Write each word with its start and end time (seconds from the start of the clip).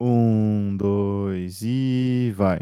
Um, 0.00 0.76
dois 0.76 1.60
e 1.60 2.32
vai. 2.36 2.60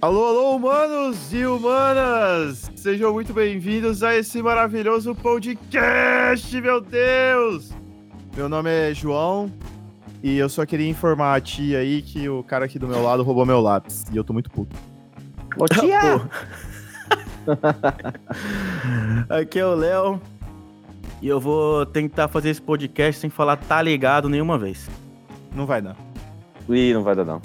Alô, 0.00 0.24
alô, 0.24 0.56
humanos 0.56 1.30
e 1.34 1.44
humanas! 1.44 2.70
Sejam 2.74 3.12
muito 3.12 3.34
bem-vindos 3.34 4.02
a 4.02 4.16
esse 4.16 4.40
maravilhoso 4.40 5.14
podcast, 5.14 6.58
meu 6.62 6.80
Deus! 6.80 7.70
Meu 8.34 8.48
nome 8.48 8.70
é 8.70 8.94
João 8.94 9.52
e 10.22 10.38
eu 10.38 10.48
só 10.48 10.64
queria 10.64 10.88
informar 10.88 11.34
a 11.34 11.40
tia 11.42 11.80
aí 11.80 12.00
que 12.00 12.26
o 12.26 12.42
cara 12.42 12.64
aqui 12.64 12.78
do 12.78 12.88
meu 12.88 13.02
lado 13.02 13.22
roubou 13.22 13.44
meu 13.44 13.60
lápis 13.60 14.06
e 14.10 14.16
eu 14.16 14.24
tô 14.24 14.32
muito 14.32 14.50
puto. 14.50 14.74
Ô 15.58 15.66
tia! 15.66 16.26
Aqui 19.28 19.58
é 19.58 19.66
o 19.66 19.74
Léo 19.74 20.22
e 21.20 21.28
eu 21.28 21.38
vou 21.40 21.84
tentar 21.86 22.28
fazer 22.28 22.50
esse 22.50 22.62
podcast 22.62 23.20
sem 23.20 23.30
falar 23.30 23.56
tá 23.56 23.80
ligado 23.82 24.28
nenhuma 24.28 24.58
vez. 24.58 24.88
Não 25.54 25.66
vai 25.66 25.82
dar. 25.82 25.96
Ih, 26.68 26.94
não 26.94 27.02
vai 27.02 27.14
dar 27.16 27.24
não. 27.24 27.42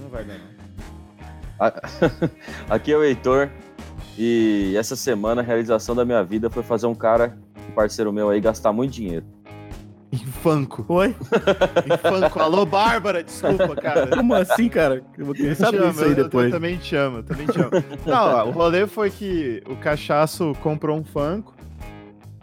Não 0.00 0.08
vai 0.08 0.24
dar, 0.24 0.34
não. 0.34 0.58
Aqui 2.70 2.92
é 2.92 2.96
o 2.96 3.02
Heitor 3.02 3.50
e 4.16 4.74
essa 4.76 4.94
semana 4.94 5.42
a 5.42 5.44
realização 5.44 5.94
da 5.94 6.04
minha 6.04 6.22
vida 6.22 6.48
foi 6.48 6.62
fazer 6.62 6.86
um 6.86 6.94
cara, 6.94 7.36
um 7.68 7.72
parceiro 7.72 8.12
meu 8.12 8.30
aí, 8.30 8.40
gastar 8.40 8.72
muito 8.72 8.92
dinheiro. 8.92 9.26
Em 10.10 10.24
Funko. 10.24 10.86
Oi? 10.88 11.08
Em 11.84 11.98
Funko. 11.98 12.38
Alô, 12.40 12.64
Bárbara, 12.64 13.22
desculpa, 13.22 13.76
cara. 13.76 14.06
Como 14.06 14.34
assim, 14.34 14.68
cara? 14.68 15.04
Eu 15.18 15.26
vou 15.26 15.34
querer 15.34 15.54
saber 15.54 15.82
Te 15.82 15.88
isso 15.90 16.04
aí 16.04 16.10
eu- 16.10 16.14
depois. 16.16 16.46
Eu 16.46 16.50
também 16.52 16.76
te 16.78 16.96
amo, 16.96 17.22
também 17.22 17.46
te 17.46 17.60
amo. 17.60 17.70
Não, 18.06 18.34
ó, 18.36 18.44
o 18.46 18.50
rolê 18.50 18.86
foi 18.86 19.10
que 19.10 19.62
o 19.68 19.76
cachaço 19.76 20.54
comprou 20.62 20.96
um 20.96 21.04
Funko. 21.04 21.54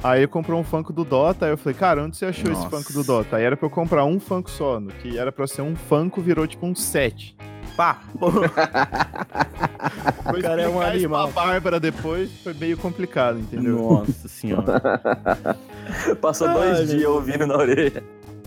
Aí 0.05 0.27
comprou 0.27 0.59
um 0.59 0.63
Funko 0.63 0.93
do 0.93 1.03
Dota. 1.03 1.45
Aí 1.45 1.51
eu 1.51 1.57
falei, 1.57 1.73
cara, 1.73 2.03
onde 2.03 2.15
você 2.15 2.27
achou 2.27 2.51
esse 2.51 2.61
Nossa. 2.61 2.77
Funko 2.77 2.93
do 2.93 3.03
Dota? 3.03 3.37
Aí 3.37 3.43
era 3.43 3.57
pra 3.57 3.65
eu 3.65 3.71
comprar 3.71 4.05
um 4.05 4.19
Funko 4.19 4.51
só. 4.51 4.79
No 4.79 4.91
que 4.91 5.17
era 5.17 5.31
pra 5.31 5.47
ser 5.47 5.63
um 5.63 5.75
Funko, 5.75 6.21
virou 6.21 6.45
tipo 6.45 6.63
um 6.63 6.75
set. 6.75 7.35
Pá! 7.75 8.01
Foi 10.29 10.43
cara 10.43 10.61
é 10.61 10.69
um 10.69 10.79
animal. 10.79 11.31
Pra 11.31 11.43
Bárbara 11.43 11.79
depois 11.79 12.29
foi 12.43 12.53
meio 12.53 12.77
complicado, 12.77 13.39
entendeu? 13.39 13.77
Nossa 13.77 14.27
senhora. 14.27 14.99
Passou 16.21 16.49
dois 16.53 16.87
dias 16.87 17.05
ouvindo 17.05 17.47
na 17.47 17.57
orelha. 17.57 18.03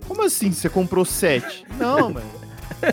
Como 0.07 0.23
assim 0.23 0.53
você 0.53 0.69
comprou 0.69 1.03
set? 1.03 1.65
Não, 1.77 2.09
mano. 2.09 2.31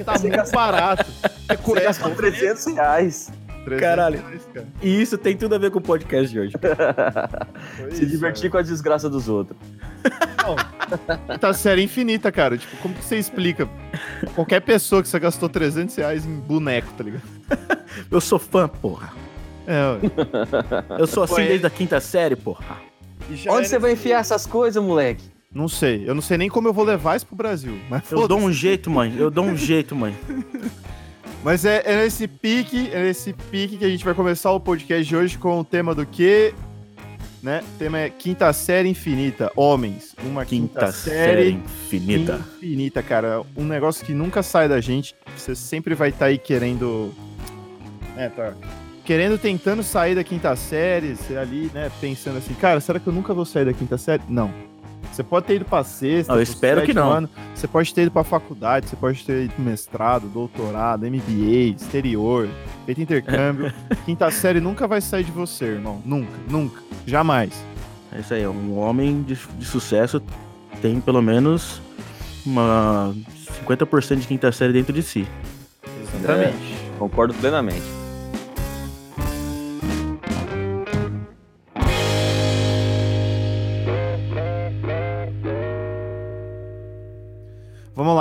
Tá 0.04 0.18
muito 0.18 0.50
barato. 0.50 1.06
É 1.48 1.56
Você 1.56 1.80
gastou 1.80 2.14
300 2.16 2.66
reais. 2.66 3.30
300 3.66 3.80
Caralho. 3.80 4.18
reais, 4.20 4.48
cara. 4.54 4.66
E 4.80 5.02
isso 5.02 5.18
tem 5.18 5.36
tudo 5.36 5.54
a 5.56 5.58
ver 5.58 5.70
com 5.72 5.78
o 5.78 5.82
podcast 5.82 6.30
de 6.32 6.38
hoje. 6.38 6.52
Foi 7.76 7.90
Se 7.90 8.02
isso, 8.02 8.06
divertir 8.06 8.48
com 8.50 8.56
a 8.58 8.62
desgraça 8.62 9.10
dos 9.10 9.28
outros. 9.28 9.58
Não, 10.38 11.38
tá 11.38 11.52
série 11.52 11.82
infinita, 11.82 12.30
cara. 12.30 12.56
Tipo, 12.56 12.76
como 12.76 12.94
que 12.94 13.04
você 13.04 13.18
explica 13.18 13.68
qualquer 14.36 14.60
pessoa 14.60 15.02
que 15.02 15.08
você 15.08 15.18
gastou 15.18 15.48
300 15.48 15.96
reais 15.96 16.24
em 16.24 16.34
boneco, 16.36 16.92
tá 16.96 17.02
ligado? 17.02 17.22
Eu 18.10 18.20
sou 18.20 18.38
fã, 18.38 18.68
porra. 18.68 19.12
É, 19.66 19.80
ué. 19.94 20.00
Eu 21.00 21.06
sou 21.08 21.24
assim 21.24 21.42
é- 21.42 21.48
desde 21.48 21.66
a 21.66 21.70
quinta 21.70 21.98
série, 22.00 22.36
porra. 22.36 22.64
Onde 23.48 23.66
você 23.66 23.78
vai 23.80 23.92
enfiar 23.92 24.20
essas 24.20 24.46
coisas, 24.46 24.80
moleque? 24.80 25.24
Não 25.52 25.68
sei. 25.68 26.08
Eu 26.08 26.14
não 26.14 26.22
sei 26.22 26.38
nem 26.38 26.48
como 26.48 26.68
eu 26.68 26.72
vou 26.72 26.84
levar 26.84 27.16
isso 27.16 27.26
pro 27.26 27.34
Brasil. 27.34 27.76
Mas, 27.90 28.12
Eu 28.12 28.28
dou 28.28 28.38
um 28.38 28.52
jeito, 28.52 28.90
mãe. 28.90 29.12
Eu 29.18 29.30
dou 29.30 29.44
um 29.44 29.56
jeito, 29.56 29.96
mãe. 29.96 30.14
Mas 31.46 31.64
é, 31.64 31.80
é 31.84 32.02
nesse 32.02 32.26
pique, 32.26 32.90
é 32.92 33.04
nesse 33.04 33.32
pique 33.32 33.76
que 33.76 33.84
a 33.84 33.88
gente 33.88 34.04
vai 34.04 34.14
começar 34.14 34.50
o 34.50 34.58
podcast 34.58 35.06
de 35.06 35.14
hoje 35.14 35.38
com 35.38 35.60
o 35.60 35.64
tema 35.64 35.94
do 35.94 36.04
quê? 36.04 36.52
Né? 37.40 37.62
O 37.62 37.78
tema 37.78 38.00
é 38.00 38.10
Quinta 38.10 38.52
Série 38.52 38.88
Infinita. 38.88 39.52
Homens. 39.54 40.16
Uma 40.24 40.44
quinta, 40.44 40.80
Quinta 40.80 40.90
série 40.90 41.16
série 41.16 41.50
infinita. 41.52 42.44
Infinita, 42.56 43.00
cara. 43.00 43.42
Um 43.56 43.64
negócio 43.64 44.04
que 44.04 44.12
nunca 44.12 44.42
sai 44.42 44.68
da 44.68 44.80
gente. 44.80 45.14
Você 45.36 45.54
sempre 45.54 45.94
vai 45.94 46.08
estar 46.08 46.24
aí 46.26 46.36
querendo. 46.36 47.14
É, 48.16 48.28
tá. 48.28 48.52
Querendo, 49.04 49.38
tentando 49.38 49.84
sair 49.84 50.16
da 50.16 50.24
quinta 50.24 50.56
série, 50.56 51.14
você 51.14 51.36
ali, 51.36 51.70
né, 51.72 51.92
pensando 52.00 52.38
assim, 52.38 52.54
cara, 52.54 52.80
será 52.80 52.98
que 52.98 53.06
eu 53.06 53.12
nunca 53.12 53.32
vou 53.32 53.44
sair 53.44 53.66
da 53.66 53.72
quinta 53.72 53.96
série? 53.96 54.24
Não. 54.28 54.52
Você 55.12 55.22
pode 55.22 55.46
ter 55.46 55.56
ido 55.56 55.64
pra 55.64 55.82
sexta, 55.82 56.32
Eu 56.34 56.42
espero 56.42 56.82
que 56.82 56.92
não. 56.92 57.10
ano, 57.10 57.30
você 57.54 57.66
pode 57.66 57.92
ter 57.94 58.02
ido 58.02 58.10
pra 58.10 58.22
faculdade, 58.22 58.88
você 58.88 58.96
pode 58.96 59.24
ter 59.24 59.44
ido 59.44 59.54
pro 59.54 59.64
mestrado, 59.64 60.28
doutorado, 60.28 61.06
MBA, 61.06 61.74
exterior, 61.76 62.48
feito 62.84 63.00
intercâmbio. 63.00 63.72
quinta 64.04 64.30
série 64.30 64.60
nunca 64.60 64.86
vai 64.86 65.00
sair 65.00 65.24
de 65.24 65.32
você, 65.32 65.64
irmão. 65.64 66.02
Nunca, 66.04 66.32
nunca. 66.50 66.82
Jamais. 67.06 67.52
É 68.12 68.20
isso 68.20 68.34
aí, 68.34 68.46
um 68.46 68.78
homem 68.78 69.22
de, 69.22 69.38
de 69.58 69.64
sucesso 69.64 70.22
tem 70.82 71.00
pelo 71.00 71.22
menos 71.22 71.80
uma 72.44 73.14
50% 73.66 74.16
de 74.16 74.26
quinta 74.26 74.52
série 74.52 74.72
dentro 74.72 74.92
de 74.92 75.02
si. 75.02 75.26
Exatamente. 76.14 76.76
Concordo 76.98 77.34
plenamente. 77.34 77.95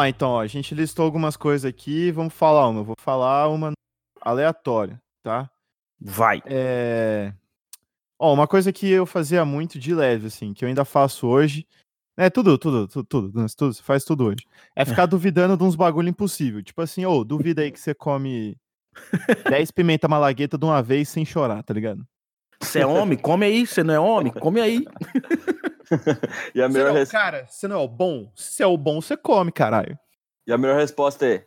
Lá, 0.06 0.10
então, 0.10 0.30
ó. 0.30 0.42
A 0.42 0.48
gente 0.48 0.74
listou 0.74 1.06
algumas 1.06 1.36
coisas 1.36 1.66
aqui, 1.66 2.12
vamos 2.12 2.34
falar 2.34 2.68
uma. 2.68 2.82
Eu 2.82 2.86
vou 2.86 2.96
falar 3.00 3.50
uma 3.50 3.74
aleatória, 4.22 5.02
tá? 5.24 5.50
Vai. 6.00 6.42
É... 6.46 7.34
Ó, 8.20 8.34
uma 8.34 8.48
coisa 8.48 8.72
que 8.72 8.90
eu 8.90 9.06
fazia 9.06 9.44
muito 9.44 9.78
de 9.78 9.94
leve, 9.94 10.28
assim, 10.28 10.54
que 10.54 10.64
eu 10.64 10.70
ainda 10.70 10.86
faço 10.86 11.28
hoje. 11.28 11.68
É 12.18 12.30
tudo, 12.30 12.58
tudo, 12.58 12.88
tudo, 12.88 13.04
tudo, 13.06 13.42
né, 13.42 13.46
tudo, 13.58 13.74
você 13.74 13.84
faz 13.84 14.06
tudo 14.06 14.26
hoje. 14.26 14.46
É 14.74 14.86
ficar 14.86 15.06
duvidando 15.06 15.58
de 15.58 15.64
uns 15.64 15.76
bagulho 15.76 16.08
impossível. 16.08 16.64
Tipo 16.64 16.82
assim, 16.82 17.06
ô, 17.06 17.26
duvida 17.26 17.62
aí 17.62 17.72
que 17.72 17.80
você 17.80 17.94
come 17.94 18.58
10 19.50 19.72
pimenta 19.72 20.08
malagueta 20.08 20.58
de 20.58 20.64
uma 20.64 20.82
vez 20.82 21.10
sem 21.10 21.26
chorar, 21.26 21.62
tá 21.62 21.74
ligado? 21.74 22.08
Você 22.62 22.80
é 22.80 22.88
homem? 22.88 23.18
Come 23.18 23.46
aí. 23.46 23.68
Você 23.68 23.84
não 23.84 23.94
é 23.94 24.00
homem? 24.00 24.32
Come 24.32 24.62
aí. 24.62 24.86
E 26.56 26.62
a, 26.62 26.70
melhor 26.70 26.90
não, 26.90 26.96
res- 26.96 27.12
cara, 27.12 27.46
você 27.48 27.68
não 27.68 27.76
é 27.78 27.84
o 27.84 27.88
bom? 27.88 28.32
Se 28.36 28.62
é 28.64 28.68
o 28.68 28.78
bom, 28.78 29.02
você 29.02 29.16
come, 29.18 29.52
caralho. 29.52 29.98
e 30.48 30.52
a 30.54 30.58
melhor 30.58 30.78
resposta 30.80 31.26
é: 31.26 31.46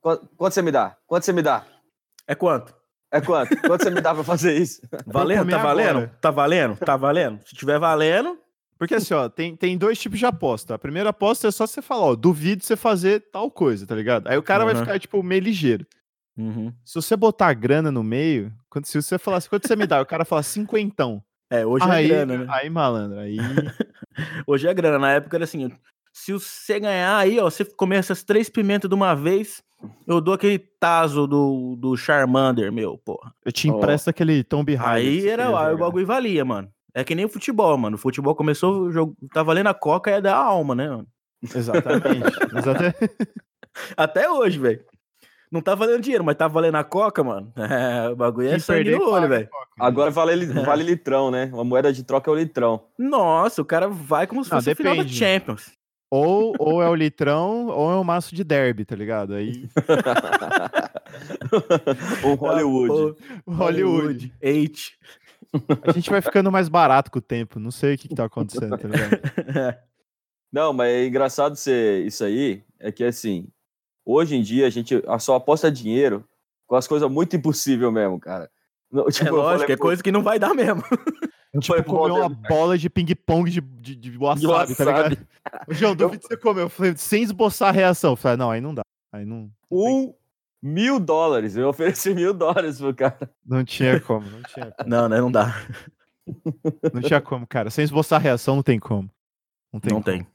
"Qu- 0.00 0.26
quanto 0.36 0.52
você 0.54 0.62
me 0.62 0.70
dá? 0.72 0.96
Quanto 1.06 1.24
você 1.24 1.32
me 1.32 1.42
dá? 1.42 1.64
É 2.26 2.34
quanto? 2.34 2.74
É 3.12 3.20
quanto? 3.20 3.56
Quanto 3.62 3.84
você 3.84 3.90
me 3.90 4.00
dá 4.00 4.12
pra 4.12 4.24
fazer 4.24 4.56
isso? 4.60 4.82
Valendo? 5.06 5.48
Tá 5.48 5.58
valendo? 5.58 5.90
agora. 5.98 6.18
Tá 6.20 6.30
valendo? 6.30 6.76
Tá 6.76 6.96
valendo? 6.96 7.40
Se 7.46 7.54
tiver 7.54 7.78
valendo, 7.78 8.36
Porque 8.76 8.96
assim, 8.96 9.14
ó, 9.14 9.28
tem, 9.28 9.54
tem 9.56 9.78
dois 9.78 9.96
tipos 9.98 10.18
de 10.18 10.26
aposta. 10.26 10.74
A 10.74 10.78
primeira 10.78 11.10
aposta 11.10 11.46
é 11.46 11.50
só 11.52 11.66
você 11.68 11.80
falar, 11.80 12.02
ó, 12.06 12.14
duvido 12.16 12.64
você 12.64 12.74
fazer 12.76 13.20
tal 13.30 13.48
coisa, 13.50 13.86
tá 13.86 13.94
ligado? 13.94 14.26
Aí 14.26 14.36
o 14.36 14.42
cara 14.42 14.64
vai 14.64 14.74
Uhum. 14.74 14.80
ficar, 14.80 14.98
tipo, 14.98 15.22
meio 15.22 15.40
ligeiro. 15.40 15.86
Uhum. 16.36 16.72
Se 16.84 16.96
você 16.96 17.16
botar 17.16 17.46
a 17.46 17.54
grana 17.54 17.90
no 17.92 18.02
meio, 18.02 18.52
quando, 18.68 18.84
se 18.86 19.00
você 19.00 19.18
falar 19.18 19.36
assim, 19.38 19.48
quanto 19.48 19.66
você 19.68 19.76
me 19.76 19.86
dá? 19.86 20.00
O 20.02 20.06
cara 20.06 20.24
fala 20.24 20.42
cinquentão. 20.42 21.22
É, 21.50 21.64
hoje 21.64 21.84
aí, 21.88 22.04
é 22.06 22.08
grana, 22.08 22.38
né? 22.38 22.46
aí, 22.48 22.68
malandro, 22.68 23.18
aí. 23.18 23.36
Hoje 24.46 24.66
é 24.66 24.74
grana. 24.74 24.98
Na 24.98 25.12
época 25.12 25.36
era 25.36 25.44
assim: 25.44 25.70
se 26.12 26.32
você 26.32 26.80
ganhar 26.80 27.16
aí, 27.16 27.38
ó, 27.38 27.44
você 27.44 27.64
comer 27.64 27.96
essas 27.96 28.24
três 28.24 28.48
pimentas 28.48 28.88
de 28.88 28.94
uma 28.94 29.14
vez, 29.14 29.62
eu 30.06 30.20
dou 30.20 30.34
aquele 30.34 30.58
taso 30.58 31.26
do, 31.26 31.76
do 31.76 31.96
Charmander, 31.96 32.72
meu, 32.72 32.98
porra. 32.98 33.32
Eu 33.44 33.52
te 33.52 33.70
Ó. 33.70 33.76
empresto 33.76 34.10
aquele 34.10 34.42
Tomb 34.42 34.74
Raider. 34.74 35.12
Aí 35.12 35.28
era 35.28 35.66
aí 35.66 35.74
o 35.74 35.78
bagulho 35.78 36.06
valia, 36.06 36.44
mano. 36.44 36.68
É 36.94 37.04
que 37.04 37.14
nem 37.14 37.26
o 37.26 37.28
futebol, 37.28 37.76
mano. 37.76 37.96
O 37.96 37.98
futebol 37.98 38.34
começou, 38.34 38.84
o 38.84 38.92
jogo 38.92 39.14
tá 39.32 39.42
valendo 39.42 39.68
a 39.68 39.74
coca 39.74 40.10
é 40.10 40.20
da 40.20 40.34
alma, 40.34 40.74
né, 40.74 40.88
mano? 40.88 41.06
Exatamente. 41.54 42.26
exatamente. 42.56 42.96
Até 43.96 44.30
hoje, 44.30 44.58
velho. 44.58 44.82
Não 45.50 45.60
tá 45.60 45.74
valendo 45.74 46.00
dinheiro, 46.02 46.24
mas 46.24 46.36
tá 46.36 46.48
valendo 46.48 46.76
a 46.76 46.84
coca, 46.84 47.22
mano. 47.22 47.52
É, 47.76 48.08
o 48.08 48.16
bagulho 48.16 48.48
é 48.48 48.50
Quem 48.52 48.58
sangue 48.60 48.84
perder, 48.84 48.98
no 48.98 49.10
olho, 49.10 49.28
velho. 49.28 49.48
Coca. 49.48 49.66
Agora 49.78 50.10
vale, 50.10 50.46
vale 50.64 50.82
litrão, 50.84 51.30
né? 51.30 51.50
Uma 51.52 51.64
moeda 51.64 51.92
de 51.92 52.02
troca 52.02 52.30
é 52.30 52.32
o 52.32 52.36
litrão. 52.36 52.84
Nossa, 52.98 53.60
o 53.60 53.64
cara 53.64 53.88
vai 53.88 54.26
como 54.26 54.44
se 54.44 54.50
Não, 54.50 54.58
fosse 54.58 54.72
o 54.72 54.76
final 54.76 54.96
da. 54.96 55.06
Champions. 55.06 55.72
Ou, 56.10 56.54
ou 56.58 56.82
é 56.82 56.88
o 56.88 56.94
litrão, 56.94 57.66
ou 57.66 57.90
é 57.90 57.96
o 57.96 58.04
maço 58.04 58.34
de 58.34 58.44
derby, 58.44 58.84
tá 58.84 58.96
ligado? 58.96 59.34
Aí. 59.34 59.68
o 62.24 62.34
Hollywood. 62.34 63.16
Pô, 63.44 63.52
Hollywood. 63.52 64.32
Eight. 64.40 64.98
A 65.86 65.92
gente 65.92 66.10
vai 66.10 66.20
ficando 66.20 66.50
mais 66.50 66.68
barato 66.68 67.10
com 67.10 67.18
o 67.18 67.22
tempo. 67.22 67.58
Não 67.58 67.70
sei 67.70 67.94
o 67.94 67.98
que, 67.98 68.08
que 68.08 68.14
tá 68.14 68.24
acontecendo, 68.24 68.76
tá 68.76 68.88
ligado? 68.88 69.76
Não, 70.52 70.72
mas 70.72 70.88
é 70.88 71.06
engraçado 71.06 71.56
ser 71.56 72.06
isso 72.06 72.24
aí, 72.24 72.62
é 72.78 72.90
que 72.92 73.04
assim, 73.04 73.48
hoje 74.06 74.36
em 74.36 74.42
dia 74.42 74.66
a 74.66 74.70
gente 74.70 75.02
a 75.06 75.18
só 75.18 75.34
aposta 75.34 75.70
dinheiro 75.70 76.24
com 76.66 76.76
as 76.76 76.86
coisas 76.86 77.10
muito 77.10 77.34
impossível 77.36 77.90
mesmo, 77.90 78.18
cara. 78.20 78.48
Não, 78.90 79.06
tipo, 79.06 79.26
é 79.26 79.30
lógico, 79.30 79.60
falei 79.62 79.74
é 79.74 79.76
coisa 79.76 80.02
que 80.02 80.12
não 80.12 80.22
vai 80.22 80.38
dar 80.38 80.54
mesmo. 80.54 80.82
eu 81.52 81.60
Tipo, 81.60 81.82
comer 81.84 82.12
uma 82.12 82.28
Walter, 82.28 82.48
bola 82.48 82.78
de 82.78 82.88
ping-pong 82.88 83.50
de, 83.50 83.60
de, 83.60 83.96
de 83.96 84.16
wasabi, 84.16 84.68
de 84.68 84.76
tá 84.76 84.84
wasabi. 84.84 85.08
ligado? 85.10 85.26
João, 85.70 85.96
duvido 85.96 86.22
que 86.22 86.28
você 86.28 86.36
comeu. 86.36 86.64
Eu 86.64 86.68
falei, 86.68 86.94
sem 86.96 87.22
esboçar 87.22 87.70
a 87.70 87.72
reação. 87.72 88.12
Eu 88.12 88.16
falei, 88.16 88.36
não, 88.36 88.50
aí 88.50 88.60
não 88.60 88.74
dá. 88.74 88.82
Aí 89.12 89.24
não, 89.24 89.50
um 89.70 90.14
mil 90.62 91.00
dólares. 91.00 91.56
Eu 91.56 91.68
ofereci 91.68 92.14
mil 92.14 92.32
dólares 92.32 92.78
pro 92.78 92.94
cara. 92.94 93.30
não 93.44 93.64
tinha 93.64 94.00
como, 94.00 94.28
não 94.28 94.42
tinha 94.42 94.70
como. 94.72 94.88
Não, 94.88 95.08
né? 95.08 95.20
Não 95.20 95.30
dá. 95.30 95.54
Não 96.92 97.00
tinha 97.00 97.20
como, 97.20 97.46
cara. 97.46 97.70
Sem 97.70 97.84
esboçar 97.84 98.20
a 98.20 98.22
reação, 98.22 98.56
não 98.56 98.62
tem 98.62 98.78
como. 98.78 99.10
Não 99.72 99.80
tem. 99.80 99.92
Não 99.92 100.02
como. 100.02 100.16
tem. 100.16 100.26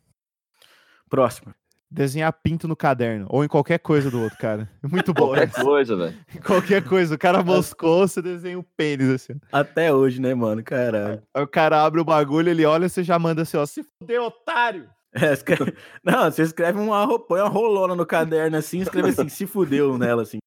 Próximo. 1.09 1.53
Desenhar 1.93 2.31
pinto 2.31 2.69
no 2.69 2.75
caderno. 2.75 3.25
Ou 3.29 3.43
em 3.43 3.49
qualquer 3.49 3.77
coisa 3.79 4.09
do 4.09 4.21
outro, 4.21 4.38
cara. 4.38 4.69
É 4.81 4.88
Muito 4.88 5.13
bom. 5.13 5.27
Qualquer 5.27 5.49
essa. 5.49 5.61
coisa, 5.63 5.95
velho. 5.97 6.15
Qualquer 6.45 6.83
coisa. 6.83 7.15
O 7.15 7.17
cara 7.17 7.43
moscou, 7.43 8.07
você 8.07 8.21
desenha 8.21 8.57
um 8.57 8.63
pênis 8.77 9.09
assim. 9.09 9.33
Até 9.51 9.93
hoje, 9.93 10.21
né, 10.21 10.33
mano? 10.33 10.63
Caralho. 10.63 11.21
Aí 11.35 11.43
o 11.43 11.47
cara 11.47 11.83
abre 11.83 11.99
o 11.99 12.05
bagulho, 12.05 12.49
ele 12.49 12.65
olha, 12.65 12.88
você 12.88 13.03
já 13.03 13.19
manda 13.19 13.41
assim, 13.41 13.57
ó. 13.57 13.65
Se 13.65 13.83
fuder, 13.99 14.21
otário! 14.21 14.88
É, 15.13 15.33
escreve- 15.33 15.75
Não, 16.01 16.31
você 16.31 16.43
escreve 16.43 16.79
uma, 16.79 17.19
põe 17.19 17.41
uma 17.41 17.49
rolona 17.49 17.94
no 17.94 18.05
caderno 18.05 18.55
assim, 18.55 18.79
escreve 18.79 19.09
assim, 19.09 19.27
se 19.27 19.45
fudeu 19.45 19.97
nela, 19.97 20.21
assim. 20.21 20.37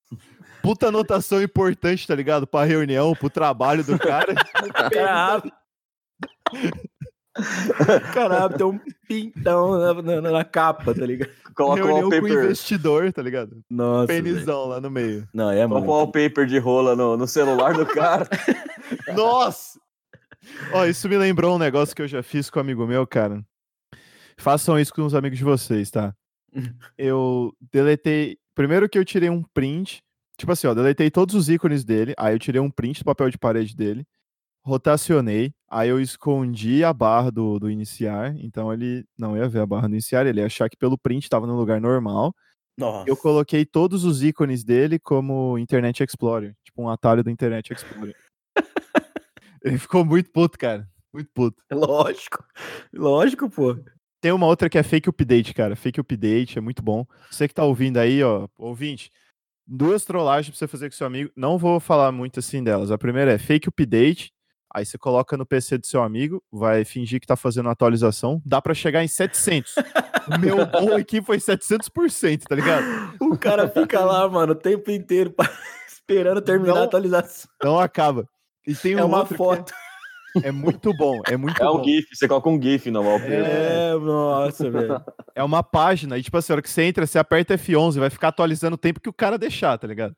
Puta 0.63 0.89
anotação 0.89 1.43
importante, 1.43 2.07
tá 2.07 2.15
ligado? 2.15 2.47
Pra 2.47 2.65
reunião, 2.65 3.13
pro 3.15 3.29
trabalho 3.29 3.85
do 3.85 3.99
cara. 3.99 4.35
Caralho. 4.91 5.53
Caralho, 8.15 8.57
tem 8.57 8.67
um 8.67 8.81
pintão 9.09 9.79
na, 9.79 10.21
na- 10.21 10.31
na 10.31 10.45
capa, 10.45 10.95
tá 10.95 11.05
ligado? 11.05 11.31
Coloca 11.55 11.83
o 11.83 11.87
reunião 11.87 12.09
com 12.11 12.17
o 12.17 12.21
wallpaper. 12.21 12.45
investidor, 12.45 13.13
tá 13.13 13.23
ligado? 13.23 13.61
Nossa. 13.71 14.07
Penizão 14.09 14.67
lá 14.67 14.81
no 14.81 14.91
meio. 14.91 15.29
Não, 15.33 15.51
é 15.51 15.57
Coloca 15.67 15.75
o 15.75 15.79
muito. 15.79 15.91
wallpaper 15.91 16.47
de 16.47 16.59
rola 16.59 16.97
no, 16.97 17.17
no 17.17 17.27
celular 17.27 17.75
do 17.75 17.87
cara. 17.87 18.29
Nossa! 19.15 19.79
Ó, 20.73 20.85
isso 20.85 21.09
me 21.09 21.17
lembrou 21.17 21.55
um 21.55 21.59
negócio 21.59 21.95
que 21.95 22.03
eu 22.03 22.09
já 22.09 22.23
fiz 22.23 22.51
com 22.51 22.59
um 22.59 22.63
amigo 22.63 22.87
meu, 22.87 23.07
cara. 23.07 23.43
Façam 24.37 24.79
isso 24.79 24.93
com 24.93 25.03
os 25.03 25.15
amigos 25.15 25.39
de 25.39 25.45
vocês, 25.45 25.91
tá? 25.91 26.15
Eu 26.99 27.53
deletei. 27.73 28.37
Primeiro 28.55 28.89
que 28.89 28.97
eu 28.99 29.05
tirei 29.05 29.29
um 29.31 29.43
print. 29.55 30.03
Tipo 30.39 30.53
assim, 30.53 30.67
ó, 30.67 30.75
deletei 30.75 31.11
todos 31.11 31.35
os 31.35 31.49
ícones 31.49 31.85
dele. 31.85 32.15
Aí 32.19 32.35
eu 32.35 32.39
tirei 32.39 32.61
um 32.61 32.71
print 32.71 33.01
do 33.01 33.05
papel 33.05 33.31
de 33.31 33.39
parede 33.39 33.75
dele. 33.77 34.05
Rotacionei. 34.65 35.53
Aí 35.75 35.89
eu 35.89 36.01
escondi 36.01 36.85
a 36.85 36.93
barra 36.93 37.33
do, 37.33 37.59
do 37.59 37.69
iniciar. 37.69 38.33
Então 38.39 38.73
ele 38.73 39.05
não 39.19 39.37
ia 39.37 39.49
ver 39.49 39.59
a 39.59 39.67
barra 39.67 39.89
do 39.89 39.95
iniciar. 39.95 40.25
Ele 40.25 40.39
ia 40.39 40.47
achar 40.47 40.71
que 40.71 40.77
pelo 40.77 40.97
print 40.97 41.29
tava 41.29 41.49
no 41.49 41.57
lugar 41.57 41.81
normal. 41.81 42.33
Nossa. 42.79 43.11
Eu 43.11 43.17
coloquei 43.17 43.67
todos 43.67 44.05
os 44.05 44.23
ícones 44.23 44.63
dele 44.63 45.01
como 45.01 45.59
Internet 45.59 46.05
Explorer. 46.05 46.55
Tipo 46.65 46.83
um 46.83 46.89
atalho 46.89 47.25
do 47.25 47.31
Internet 47.31 47.73
Explorer. 47.73 48.15
ele 49.65 49.77
ficou 49.77 50.05
muito 50.05 50.31
puto, 50.31 50.57
cara. 50.57 50.89
Muito 51.13 51.31
puto. 51.35 51.61
Lógico. 51.73 52.45
Lógico, 52.93 53.51
pô. 53.51 53.77
Tem 54.21 54.31
uma 54.31 54.47
outra 54.47 54.71
que 54.71 54.79
é 54.79 54.83
fake 54.85 55.09
update, 55.09 55.53
cara. 55.55 55.75
Fake 55.75 55.99
update 55.99 56.57
é 56.57 56.61
muito 56.61 56.85
bom. 56.85 57.05
Você 57.29 57.49
que 57.49 57.55
tá 57.55 57.65
ouvindo 57.65 57.99
aí, 57.99 58.23
ó, 58.23 58.47
ouvinte, 58.57 59.11
duas 59.67 60.05
trollagens 60.05 60.51
pra 60.51 60.59
você 60.59 60.69
fazer 60.69 60.89
com 60.89 60.97
seu 60.97 61.07
amigo. 61.07 61.33
Não 61.37 61.59
vou 61.59 61.81
falar 61.81 62.13
muito 62.13 62.39
assim 62.39 62.63
delas. 62.63 62.93
A 62.93 62.99
primeira 62.99 63.33
é 63.33 63.39
fake 63.39 63.69
update. 63.69 64.34
Aí 64.75 64.85
você 64.85 64.99
coloca 64.99 65.37
no 65.37 65.47
PC 65.47 65.79
do 65.79 65.87
seu 65.87 66.03
amigo, 66.03 66.43
vai 66.51 66.85
fingir 66.85 67.21
que 67.21 67.27
tá 67.29 67.37
fazendo 67.37 67.69
atualização. 67.69 68.43
Dá 68.45 68.61
pra 68.61 68.75
chegar 68.75 69.05
em 69.05 69.09
700. 69.09 69.77
o 70.27 70.39
meu 70.41 70.67
bom 70.67 70.97
aqui 70.97 71.23
foi 71.23 71.39
700%, 71.39 72.43
tá 72.43 72.57
ligado? 72.57 72.85
O 73.21 73.39
cara 73.39 73.69
fica 73.69 74.05
lá, 74.05 74.29
mano, 74.29 74.53
o 74.53 74.57
tempo 74.57 74.91
inteiro 74.91 75.33
esperando 75.87 76.41
terminar 76.43 76.75
Não. 76.75 76.83
a 76.83 76.85
atualização. 76.87 77.49
Não 77.63 77.79
acaba. 77.79 78.29
E 78.67 78.75
tem 78.75 78.97
um 78.97 78.99
É 78.99 79.05
uma 79.05 79.19
outro 79.19 79.35
que 79.35 79.39
foto. 79.39 79.73
É 80.43 80.51
muito 80.51 80.93
bom, 80.95 81.21
é 81.29 81.37
muito 81.37 81.63
É 81.63 81.71
um 81.71 81.77
bom. 81.79 81.85
GIF, 81.85 82.09
você 82.13 82.27
coloca 82.27 82.49
um 82.49 82.61
GIF 82.61 82.91
no 82.91 83.03
wallpaper. 83.03 83.45
É, 83.45 83.95
nossa, 83.99 84.71
velho. 84.71 85.01
É 85.35 85.43
uma 85.45 85.63
página, 85.63 86.19
e 86.19 86.23
tipo 86.23 86.37
assim, 86.37 86.53
a 86.53 86.55
hora 86.55 86.63
que 86.63 86.71
você 86.71 86.83
entra, 86.83 87.07
você 87.07 87.19
aperta 87.19 87.57
F11, 87.57 87.99
vai 87.99 88.11
ficar 88.11 88.29
atualizando 88.29 88.75
o 88.75 88.79
tempo 88.79 89.01
que 89.01 89.09
o 89.09 89.13
cara 89.13 89.39
deixar, 89.39 89.79
tá 89.79 89.87
ligado? 89.87 90.17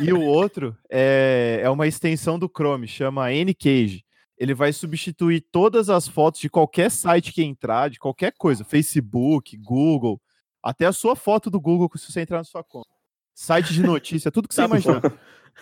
E 0.00 0.12
o 0.12 0.20
outro 0.22 0.76
é, 0.90 1.60
é 1.62 1.70
uma 1.70 1.86
extensão 1.86 2.38
do 2.38 2.50
Chrome, 2.54 2.86
chama 2.86 3.28
Ncage. 3.30 4.04
Ele 4.36 4.52
vai 4.52 4.72
substituir 4.72 5.40
todas 5.52 5.88
as 5.88 6.08
fotos 6.08 6.40
de 6.40 6.50
qualquer 6.50 6.90
site 6.90 7.32
que 7.32 7.42
entrar, 7.42 7.88
de 7.88 7.98
qualquer 7.98 8.32
coisa, 8.36 8.64
Facebook, 8.64 9.56
Google, 9.58 10.20
até 10.62 10.86
a 10.86 10.92
sua 10.92 11.14
foto 11.14 11.50
do 11.50 11.60
Google 11.60 11.88
se 11.96 12.10
você 12.10 12.20
entrar 12.20 12.38
na 12.38 12.44
sua 12.44 12.64
conta. 12.64 12.88
Site 13.34 13.72
de 13.72 13.82
notícia, 13.82 14.30
tudo 14.30 14.48
que 14.48 14.54
você 14.54 14.62
Tá 14.62 14.66
imaginar. 14.66 15.00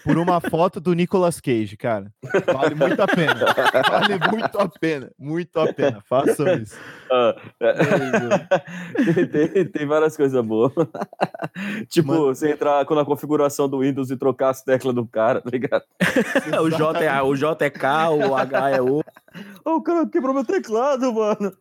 Por 0.04 0.18
uma 0.18 0.40
foto 0.40 0.80
do 0.80 0.92
Nicolas 0.94 1.40
Cage, 1.40 1.76
cara. 1.76 2.12
Vale 2.52 2.74
muito 2.74 3.00
a 3.00 3.06
pena. 3.06 3.34
Vale 3.88 4.18
muito 4.30 4.58
a 4.58 4.68
pena. 4.68 5.10
Muito 5.18 5.60
a 5.60 5.72
pena. 5.72 6.00
Façam 6.08 6.46
isso. 6.56 6.76
Ah, 7.10 7.36
tem, 9.14 9.26
tem- 9.48 9.64
tem 9.66 9.86
várias 9.86 10.16
coisas 10.16 10.44
boas. 10.44 10.72
tipo, 11.88 12.08
Mano. 12.08 12.26
você 12.26 12.50
entrar 12.52 12.84
com- 12.84 12.94
na 12.94 13.04
configuração 13.04 13.68
do 13.68 13.80
Windows 13.80 14.10
e 14.10 14.16
trocar 14.16 14.50
as 14.50 14.62
teclas 14.62 14.94
do 14.94 15.06
cara, 15.06 15.40
tá 15.40 15.50
ligado? 15.50 15.84
o, 16.62 16.70
J 16.70 17.04
é, 17.04 17.08
A, 17.08 17.22
o 17.22 17.36
J 17.36 17.64
é 17.64 17.70
K, 17.70 18.10
o 18.10 18.34
H 18.36 18.70
é 18.70 18.82
O. 18.82 19.02
Ô, 19.64 19.70
o 19.76 19.82
cara 19.82 20.06
quebrou 20.06 20.34
meu 20.34 20.44
teclado, 20.44 21.12
mano. 21.12 21.52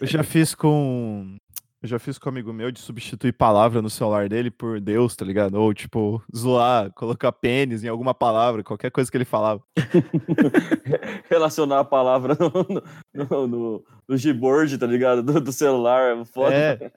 Eu 0.00 0.06
já 0.06 0.22
fiz 0.22 0.54
com. 0.54 1.36
Eu 1.84 1.88
já 1.88 1.98
fiz 1.98 2.16
com 2.16 2.30
um 2.30 2.32
amigo 2.32 2.50
meu 2.50 2.72
de 2.72 2.80
substituir 2.80 3.34
palavra 3.34 3.82
no 3.82 3.90
celular 3.90 4.26
dele 4.26 4.50
por 4.50 4.80
Deus, 4.80 5.14
tá 5.14 5.22
ligado? 5.22 5.56
Ou, 5.56 5.74
tipo, 5.74 6.24
zoar, 6.34 6.90
colocar 6.92 7.30
pênis 7.30 7.84
em 7.84 7.88
alguma 7.88 8.14
palavra, 8.14 8.64
qualquer 8.64 8.90
coisa 8.90 9.10
que 9.10 9.18
ele 9.18 9.26
falava. 9.26 9.62
Relacionar 11.28 11.80
a 11.80 11.84
palavra 11.84 12.34
no, 12.40 12.82
no, 13.12 13.46
no, 13.46 13.84
no, 14.08 14.16
Gboard, 14.16 14.78
tá 14.78 14.86
ligado? 14.86 15.22
Do, 15.22 15.38
do 15.38 15.52
celular. 15.52 16.24
Foda. 16.24 16.54
É. 16.54 16.90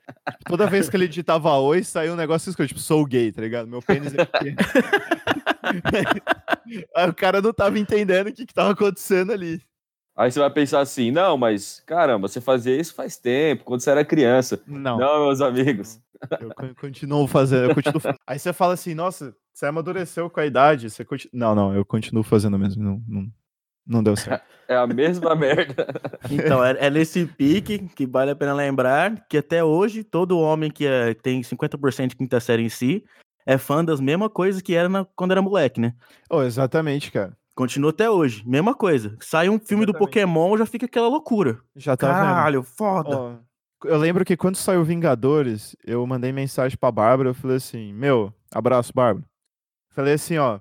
Toda 0.45 0.67
vez 0.67 0.89
que 0.89 0.95
ele 0.95 1.09
digitava 1.09 1.53
oi, 1.57 1.83
saiu 1.83 2.13
um 2.13 2.15
negócio 2.15 2.49
escrito, 2.49 2.69
tipo, 2.69 2.79
sou 2.79 3.05
gay, 3.05 3.29
tá 3.29 3.41
ligado? 3.41 3.67
Meu 3.67 3.81
pênis 3.81 4.13
é 4.15 4.23
pequeno. 4.23 4.55
Aí 6.95 7.09
o 7.09 7.13
cara 7.13 7.41
não 7.41 7.51
tava 7.51 7.77
entendendo 7.77 8.27
o 8.27 8.33
que, 8.33 8.45
que 8.45 8.53
tava 8.53 8.71
acontecendo 8.71 9.33
ali. 9.33 9.61
Aí 10.17 10.31
você 10.31 10.39
vai 10.39 10.49
pensar 10.49 10.79
assim, 10.79 11.11
não, 11.11 11.37
mas 11.37 11.79
caramba, 11.85 12.27
você 12.27 12.41
fazia 12.41 12.75
isso 12.75 12.95
faz 12.95 13.17
tempo, 13.17 13.63
quando 13.63 13.81
você 13.81 13.91
era 13.91 14.03
criança. 14.03 14.59
Não, 14.65 14.97
Não, 14.97 15.25
meus 15.25 15.41
amigos. 15.41 16.01
eu 16.41 16.51
con- 16.53 16.73
continuo 16.73 17.27
fazendo, 17.27 17.65
eu 17.69 17.75
continuo 17.75 17.99
fazendo. 17.99 18.17
Aí 18.25 18.39
você 18.39 18.51
fala 18.51 18.73
assim, 18.73 18.95
nossa, 18.95 19.35
você 19.53 19.67
amadureceu 19.67 20.27
com 20.29 20.39
a 20.39 20.45
idade, 20.45 20.89
você 20.89 21.05
continua... 21.05 21.31
Não, 21.33 21.53
não, 21.53 21.75
eu 21.75 21.85
continuo 21.85 22.23
fazendo 22.23 22.57
mesmo, 22.57 22.83
não, 22.83 23.03
não, 23.07 23.27
não 23.85 24.03
deu 24.03 24.15
certo. 24.15 24.43
É 24.67 24.75
a 24.75 24.85
mesma 24.87 25.33
merda. 25.35 25.87
Então, 26.29 26.61
é, 26.65 26.87
é 26.87 26.89
nesse 26.89 27.25
pique 27.25 27.87
que 27.95 28.05
vale 28.05 28.31
a 28.31 28.35
pena 28.35 28.53
lembrar 28.53 29.25
que 29.29 29.37
até 29.37 29.63
hoje 29.63 30.03
todo 30.03 30.37
homem 30.39 30.69
que 30.69 30.85
é- 30.85 31.13
tem 31.13 31.41
50% 31.41 32.09
de 32.09 32.15
quinta 32.17 32.37
série 32.41 32.63
em 32.63 32.69
si 32.69 33.05
é 33.45 33.57
fã 33.57 33.85
das 33.85 34.01
mesmas 34.01 34.29
coisas 34.33 34.61
que 34.61 34.73
era 34.73 34.89
na- 34.89 35.05
quando 35.15 35.31
era 35.31 35.41
moleque, 35.41 35.79
né? 35.79 35.93
Oh, 36.29 36.41
exatamente, 36.41 37.11
cara. 37.13 37.37
Continua 37.57 37.89
até 37.89 38.07
hoje, 38.07 38.47
mesma 38.47 38.75
coisa. 38.75 39.17
Sai 39.19 39.49
um 39.49 39.57
filme 39.57 39.83
do 39.83 39.89
Exatamente. 39.89 40.13
Pokémon, 40.13 40.55
já 40.57 40.65
fica 40.67 40.85
aquela 40.85 41.07
loucura. 41.07 41.59
Já 41.75 41.97
tá 41.97 42.09
vendo. 42.13 42.17
Caralho, 42.17 42.61
foda. 42.61 43.17
Ó, 43.17 43.35
eu 43.85 43.97
lembro 43.97 44.23
que 44.23 44.37
quando 44.37 44.55
saiu 44.55 44.83
Vingadores, 44.83 45.75
eu 45.83 46.05
mandei 46.05 46.31
mensagem 46.31 46.77
pra 46.77 46.91
Bárbara, 46.91 47.29
eu 47.29 47.33
falei 47.33 47.57
assim, 47.57 47.91
meu, 47.93 48.31
abraço, 48.53 48.91
Bárbara. 48.93 49.25
Falei 49.89 50.13
assim, 50.13 50.37
ó, 50.37 50.59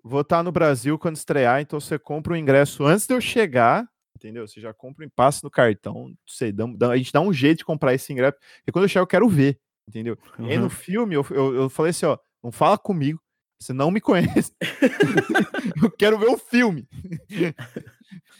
vou 0.00 0.20
estar 0.20 0.44
no 0.44 0.52
Brasil 0.52 0.96
quando 0.96 1.16
estrear, 1.16 1.60
então 1.60 1.80
você 1.80 1.98
compra 1.98 2.34
o 2.34 2.36
ingresso 2.36 2.84
antes 2.84 3.04
de 3.04 3.14
eu 3.14 3.20
chegar, 3.20 3.84
entendeu? 4.16 4.46
Você 4.46 4.60
já 4.60 4.72
compra 4.72 5.04
e 5.04 5.10
passa 5.10 5.40
no 5.42 5.50
cartão, 5.50 6.10
não 6.10 6.16
sei, 6.24 6.52
dá- 6.52 6.66
dá- 6.76 6.92
a 6.92 6.96
gente 6.96 7.12
dá 7.12 7.20
um 7.20 7.32
jeito 7.32 7.58
de 7.58 7.64
comprar 7.64 7.94
esse 7.94 8.12
ingresso, 8.12 8.36
porque 8.58 8.70
quando 8.70 8.84
eu 8.84 8.88
chegar 8.88 9.02
eu 9.02 9.06
quero 9.08 9.28
ver, 9.28 9.58
entendeu? 9.88 10.16
E 10.38 10.52
aí 10.52 10.56
no 10.56 10.64
Uhum. 10.64 10.70
filme 10.70 11.16
eu, 11.16 11.26
eu, 11.30 11.54
eu 11.56 11.68
falei 11.68 11.90
assim, 11.90 12.06
ó, 12.06 12.16
não 12.44 12.52
fala 12.52 12.78
comigo, 12.78 13.20
você 13.60 13.72
não 13.72 13.90
me 13.90 14.00
conhece. 14.00 14.52
eu 15.82 15.90
quero 15.90 16.18
ver 16.18 16.28
o 16.28 16.38
filme. 16.38 16.86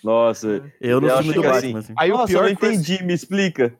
Nossa. 0.02 0.48
Eu 0.80 1.00
filme 1.00 1.08
do 1.08 1.12
achei 1.12 1.32
que 1.32 1.40
Batman, 1.40 1.78
assim. 1.80 1.94
Aí 1.98 2.10
o 2.12 2.16
Nossa, 2.16 2.26
pior 2.28 2.44
eu 2.44 2.50
não 2.50 2.56
foi- 2.56 2.72
entendi, 2.74 3.02
me 3.04 3.12
explica. 3.12 3.74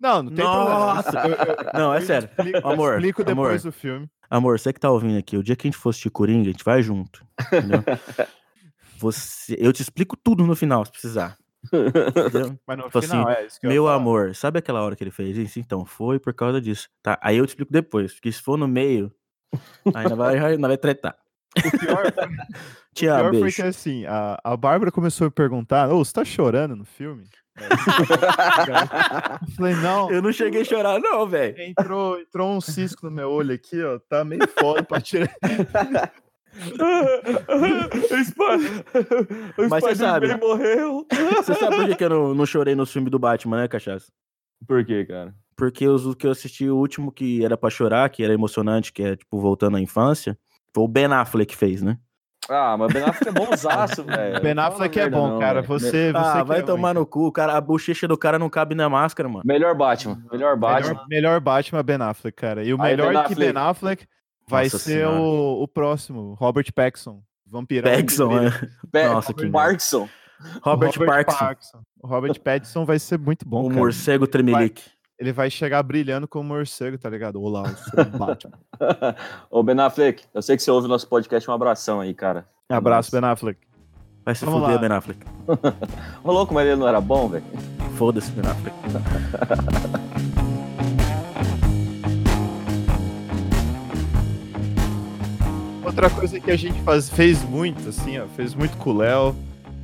Não, 0.00 0.22
não 0.24 0.32
tem 0.32 0.44
Nossa! 0.44 1.10
problema. 1.12 1.36
Eu- 1.44 1.54
eu- 1.54 1.72
Não, 1.78 1.94
é 1.94 2.00
sério. 2.00 2.28
explico- 2.28 2.68
Amor, 2.68 2.94
explico 2.94 3.22
amor. 3.22 3.44
depois 3.46 3.62
do 3.62 3.72
filme. 3.72 4.10
Amor, 4.28 4.58
você 4.58 4.72
que 4.72 4.80
tá 4.80 4.90
ouvindo 4.90 5.18
aqui, 5.18 5.36
o 5.36 5.42
dia 5.42 5.54
que 5.54 5.66
a 5.66 5.70
gente 5.70 5.78
for 5.78 5.90
assistir 5.90 6.10
Coringa, 6.10 6.48
a 6.48 6.52
gente 6.52 6.64
vai 6.64 6.82
junto. 6.82 7.24
Entendeu? 7.52 7.82
Você, 8.98 9.56
eu 9.58 9.72
te 9.72 9.82
explico 9.82 10.16
tudo 10.16 10.46
no 10.46 10.54
final, 10.54 10.84
se 10.84 10.92
precisar. 10.92 11.36
Mas 12.66 12.78
no 12.78 12.84
Tipo 12.84 13.02
final, 13.02 13.28
assim, 13.28 13.40
é 13.40 13.46
isso 13.46 13.60
que 13.60 13.66
Meu 13.66 13.88
amor, 13.88 14.34
sabe 14.34 14.58
aquela 14.60 14.80
hora 14.82 14.94
que 14.94 15.02
ele 15.02 15.10
fez 15.10 15.36
isso? 15.36 15.58
Então, 15.58 15.84
foi 15.84 16.18
por 16.20 16.32
causa 16.32 16.60
disso. 16.60 16.88
Tá, 17.02 17.18
aí 17.20 17.36
eu 17.36 17.44
te 17.46 17.50
explico 17.50 17.72
depois, 17.72 18.12
porque 18.14 18.30
se 18.30 18.40
for 18.40 18.56
no 18.56 18.68
meio, 18.68 19.12
ainda 19.94 20.14
vai, 20.14 20.38
ainda 20.38 20.68
vai 20.68 20.76
tretar. 20.78 21.16
O 21.56 21.78
pior, 21.78 22.12
Te 22.94 23.06
o 23.06 23.08
pior 23.08 23.30
foi 23.32 23.40
beijo. 23.42 23.56
que 23.56 23.62
assim, 23.62 24.04
a, 24.06 24.38
a 24.42 24.56
Bárbara 24.56 24.90
começou 24.90 25.26
a 25.26 25.28
me 25.28 25.32
perguntar, 25.34 25.88
ô, 25.90 26.04
você 26.04 26.12
tá 26.12 26.24
chorando 26.24 26.74
no 26.76 26.84
filme? 26.84 27.24
Eu 27.58 27.66
falei, 29.56 29.74
não, 29.76 30.10
Eu 30.10 30.22
não 30.22 30.32
cheguei 30.32 30.62
a 30.62 30.64
chorar, 30.64 30.98
não, 30.98 31.26
velho. 31.26 31.60
entrou, 31.60 32.18
entrou 32.18 32.50
um 32.56 32.60
cisco 32.60 33.06
no 33.06 33.12
meu 33.12 33.30
olho 33.30 33.54
aqui, 33.54 33.82
ó, 33.82 33.98
tá 34.08 34.24
meio 34.24 34.48
foda 34.58 34.82
pra 34.82 35.00
tirar. 35.00 35.30
o 39.58 39.68
Mas 39.68 39.84
você 39.84 39.94
sabe. 39.94 40.34
Morreu. 40.36 41.06
Você 41.36 41.54
sabe 41.54 41.76
por 41.76 41.88
que, 41.88 41.96
que 41.96 42.04
eu 42.04 42.10
não, 42.10 42.34
não 42.34 42.46
chorei 42.46 42.74
no 42.74 42.86
filme 42.86 43.08
do 43.10 43.18
Batman, 43.18 43.58
né, 43.58 43.68
Cachaça? 43.68 44.10
Por 44.66 44.84
quê, 44.84 45.04
cara? 45.04 45.34
Porque 45.56 45.86
os 45.86 46.06
o 46.06 46.14
que 46.14 46.26
eu 46.26 46.30
assisti, 46.30 46.68
o 46.68 46.76
último 46.76 47.12
que 47.12 47.44
era 47.44 47.56
pra 47.56 47.70
chorar, 47.70 48.08
que 48.10 48.22
era 48.22 48.32
emocionante, 48.32 48.92
que 48.92 49.02
é, 49.02 49.16
tipo, 49.16 49.40
voltando 49.40 49.76
à 49.76 49.80
infância, 49.80 50.38
foi 50.74 50.84
o 50.84 50.88
Ben 50.88 51.06
Affleck 51.12 51.52
que 51.52 51.56
fez, 51.56 51.82
né? 51.82 51.98
Ah, 52.48 52.76
mas 52.76 52.92
Ben 52.92 53.02
Affleck 53.04 53.28
é 53.28 53.32
bonzaço, 53.32 54.02
velho. 54.04 54.40
Ben 54.42 54.58
Affleck 54.58 54.98
é 54.98 55.08
bom, 55.08 55.28
não, 55.34 55.38
cara. 55.38 55.62
Você, 55.62 56.10
você 56.10 56.12
Ah, 56.14 56.40
que 56.42 56.48
vai 56.48 56.58
é 56.58 56.62
tomar 56.62 56.92
no 56.92 57.06
cu, 57.06 57.30
cara. 57.30 57.56
A 57.56 57.60
bochecha 57.60 58.08
do 58.08 58.18
cara 58.18 58.38
não 58.38 58.50
cabe 58.50 58.74
na 58.74 58.88
máscara, 58.88 59.28
mano. 59.28 59.42
Melhor 59.44 59.74
Batman. 59.76 60.20
Melhor 60.30 60.56
Batman. 60.56 60.88
Melhor, 60.90 61.06
melhor 61.08 61.40
Batman 61.40 61.82
Ben 61.82 62.02
Affleck, 62.02 62.36
cara. 62.36 62.64
E 62.64 62.74
o 62.74 62.82
Aí, 62.82 62.90
melhor 62.96 63.12
Ben 63.14 63.24
que. 63.24 63.34
Ben 63.36 63.52
Affleck 63.56 64.06
vai 64.48 64.64
Nossa 64.64 64.78
ser 64.80 65.06
o, 65.06 65.62
o 65.62 65.68
próximo, 65.68 66.34
Robert 66.34 66.66
Paxson. 66.74 67.22
Vampirão. 67.46 67.90
Paxson, 67.94 68.30
que 68.90 68.98
é. 68.98 69.08
Nossa, 69.08 69.32
que 69.34 69.46
Parkinson. 69.48 70.08
Robert, 70.62 70.92
Parkinson. 70.98 71.82
O 72.02 72.06
Robert 72.08 72.40
Pattinson 72.40 72.84
vai 72.84 72.98
ser 72.98 73.18
muito 73.18 73.46
bom, 73.46 73.66
O 73.66 73.68
cara. 73.68 73.78
morcego 73.80 74.26
tremelique. 74.26 74.82
Ele 75.22 75.32
vai 75.32 75.48
chegar 75.48 75.80
brilhando 75.84 76.26
como 76.26 76.48
morcego, 76.48 76.98
tá 76.98 77.08
ligado? 77.08 77.40
Olá, 77.40 77.62
eu 77.68 77.76
sou 77.76 78.00
o 78.12 78.18
Batman. 78.18 78.58
Ô, 79.48 79.62
Ben 79.62 79.78
Affleck, 79.78 80.24
eu 80.34 80.42
sei 80.42 80.56
que 80.56 80.64
você 80.64 80.70
ouve 80.72 80.86
o 80.86 80.88
nosso 80.88 81.06
podcast. 81.06 81.48
Um 81.48 81.54
abração 81.54 82.00
aí, 82.00 82.12
cara. 82.12 82.44
Abraço, 82.68 83.14
Nossa. 83.14 83.20
Ben 83.20 83.30
Affleck. 83.30 83.60
Vai 84.24 84.34
se 84.34 84.44
Vamos 84.44 84.62
fuder, 84.62 84.74
lá. 84.74 84.80
Ben 84.80 84.90
Affleck. 84.90 85.20
Ô, 86.24 86.32
louco, 86.32 86.52
mas 86.52 86.66
ele 86.66 86.74
não 86.74 86.88
era 86.88 87.00
bom, 87.00 87.28
velho? 87.28 87.44
Foda-se, 87.96 88.32
Ben 88.32 88.50
Affleck. 88.50 88.76
Outra 95.86 96.10
coisa 96.10 96.40
que 96.40 96.50
a 96.50 96.56
gente 96.56 96.82
faz, 96.82 97.08
fez 97.08 97.44
muito, 97.44 97.90
assim, 97.90 98.18
ó, 98.18 98.26
fez 98.34 98.56
muito 98.56 98.76
com 98.76 98.90
o 98.90 98.96
Léo. 98.96 99.36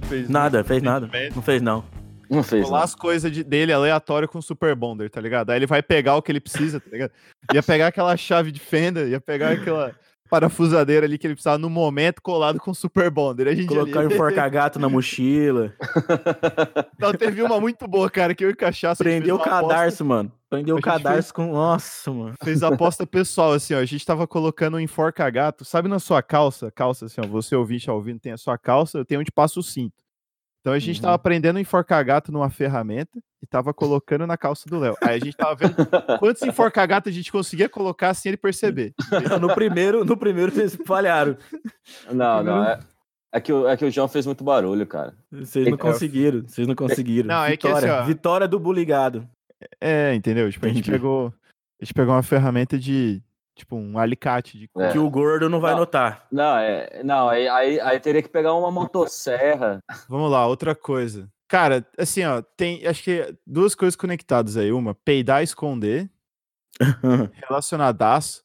Fez 0.08 0.28
Nada, 0.28 0.58
muito 0.58 0.66
fez 0.66 0.82
nada. 0.82 1.08
Não 1.32 1.42
fez, 1.42 1.62
não. 1.62 1.84
Não 2.30 2.42
fez, 2.42 2.64
Colar 2.64 2.82
as 2.84 2.94
coisas 2.94 3.30
de- 3.32 3.44
dele 3.44 3.72
aleatório 3.72 4.28
com 4.28 4.38
o 4.38 4.42
Super 4.42 4.74
Bonder, 4.74 5.08
tá 5.10 5.20
ligado? 5.20 5.50
Aí 5.50 5.58
ele 5.58 5.66
vai 5.66 5.82
pegar 5.82 6.16
o 6.16 6.22
que 6.22 6.30
ele 6.32 6.40
precisa, 6.40 6.78
tá 6.80 6.90
ligado? 6.90 7.10
Ia 7.54 7.62
pegar 7.62 7.86
aquela 7.88 8.16
chave 8.16 8.50
de 8.52 8.60
fenda, 8.60 9.04
ia 9.04 9.20
pegar 9.20 9.50
aquela 9.52 9.94
parafusadeira 10.30 11.06
ali 11.06 11.16
que 11.16 11.26
ele 11.26 11.34
precisava 11.34 11.56
no 11.56 11.70
momento 11.70 12.20
colado 12.20 12.60
com 12.60 12.70
o 12.70 12.74
Super 12.74 13.10
Bonder. 13.10 13.48
A 13.48 13.54
gente 13.54 13.66
Colocar 13.66 14.00
ali... 14.00 14.12
um 14.14 14.16
forca-gato 14.16 14.78
na 14.78 14.88
mochila. 14.88 15.72
Não, 16.98 17.12
teve 17.12 17.42
uma 17.42 17.58
muito 17.60 17.86
boa, 17.88 18.10
cara, 18.10 18.34
que 18.34 18.44
eu 18.44 18.50
e 18.50 18.54
Cachaça... 18.54 19.02
Prendeu 19.02 19.36
o 19.36 19.38
fez 19.38 19.48
uma 19.50 19.58
aposta- 19.58 19.74
cadarço, 19.76 20.04
mano. 20.04 20.32
Prendeu 20.50 20.76
o 20.76 20.80
cadarço 20.80 21.34
com. 21.34 21.52
Nossa, 21.52 22.10
mano. 22.10 22.34
Fez 22.42 22.62
aposta 22.62 23.06
pessoal, 23.06 23.52
assim, 23.52 23.74
ó. 23.74 23.78
A 23.78 23.84
gente 23.84 24.04
tava 24.04 24.26
colocando 24.26 24.76
um 24.76 24.80
enforca-gato, 24.80 25.62
sabe 25.64 25.88
na 25.88 25.98
sua 25.98 26.22
calça? 26.22 26.70
Calça, 26.70 27.04
assim, 27.04 27.20
ó. 27.22 27.26
Você 27.26 27.54
ouvinte 27.54 27.84
tá 27.86 27.92
ouvindo, 27.92 28.18
tem 28.18 28.32
a 28.32 28.38
sua 28.38 28.56
calça, 28.56 28.98
eu 28.98 29.04
tenho 29.04 29.20
onde 29.20 29.30
passa 29.30 29.60
o 29.60 29.62
cinto. 29.62 29.94
Então 30.68 30.74
a 30.76 30.78
gente 30.78 30.96
Uhum. 30.98 31.02
tava 31.02 31.18
prendendo 31.18 31.56
um 31.56 31.60
enforca-gato 31.60 32.30
numa 32.30 32.50
ferramenta 32.50 33.18
e 33.42 33.46
tava 33.46 33.72
colocando 33.72 34.26
na 34.26 34.36
calça 34.36 34.68
do 34.68 34.78
Léo. 34.78 34.94
Aí 35.02 35.16
a 35.16 35.18
gente 35.18 35.34
tava 35.34 35.54
vendo 35.54 35.74
quantos 36.20 36.42
enforca-gato 36.42 37.08
a 37.08 37.12
gente 37.12 37.32
conseguia 37.32 37.70
colocar 37.70 38.12
sem 38.12 38.28
ele 38.28 38.36
perceber. 38.36 38.92
No 39.40 39.54
primeiro, 39.54 40.04
no 40.04 40.14
primeiro 40.14 40.52
vocês 40.52 40.76
falharam. 40.86 41.38
Não, 42.12 42.42
não. 42.44 42.64
É, 42.64 42.80
é 43.32 43.40
que, 43.40 43.50
o- 43.50 43.66
é 43.66 43.78
que 43.78 43.84
o 43.86 43.90
João 43.90 44.08
fez 44.08 44.26
muito 44.26 44.44
barulho, 44.44 44.86
cara. 44.86 45.14
Vocês 45.32 45.66
não 45.66 45.74
É, 45.74 45.78
conseguiram. 45.78 46.42
Vocês 46.46 46.68
não 46.68 46.74
conseguiram. 46.74 47.28
Não, 47.28 47.44
é 47.44 47.56
que 47.56 47.66
Vitória. 47.66 47.92
assim, 47.94 48.02
ó. 48.02 48.06
Vitória 48.06 48.46
do 48.46 48.60
buligado. 48.60 49.26
É, 49.80 50.14
entendeu? 50.14 50.50
Tipo, 50.52 50.66
a 50.66 50.68
gente 50.68 50.80
Entendi. 50.80 50.90
pegou. 50.92 51.32
A 51.80 51.84
gente 51.84 51.94
pegou 51.94 52.14
uma 52.14 52.22
ferramenta 52.22 52.78
de. 52.78 53.22
Tipo, 53.58 53.74
um 53.74 53.98
alicate 53.98 54.56
de. 54.56 54.70
É. 54.78 54.92
Que 54.92 54.98
o 54.98 55.10
gordo 55.10 55.48
não 55.48 55.60
vai 55.60 55.72
Não. 55.72 55.80
notar. 55.80 56.26
Não, 56.30 56.56
é, 56.56 57.02
não 57.02 57.28
aí, 57.28 57.48
aí, 57.48 57.80
aí 57.80 57.98
teria 57.98 58.22
que 58.22 58.28
pegar 58.28 58.54
uma 58.54 58.70
motosserra. 58.70 59.80
Vamos 60.08 60.30
lá, 60.30 60.46
outra 60.46 60.76
coisa. 60.76 61.28
Cara, 61.48 61.84
assim, 61.98 62.24
ó, 62.24 62.40
tem 62.56 62.86
acho 62.86 63.02
que 63.02 63.34
duas 63.44 63.74
coisas 63.74 63.96
conectadas 63.96 64.56
aí. 64.56 64.70
Uma, 64.70 64.94
peidar 64.94 65.40
e 65.40 65.44
esconder, 65.44 66.08
relacionadaço, 67.48 68.44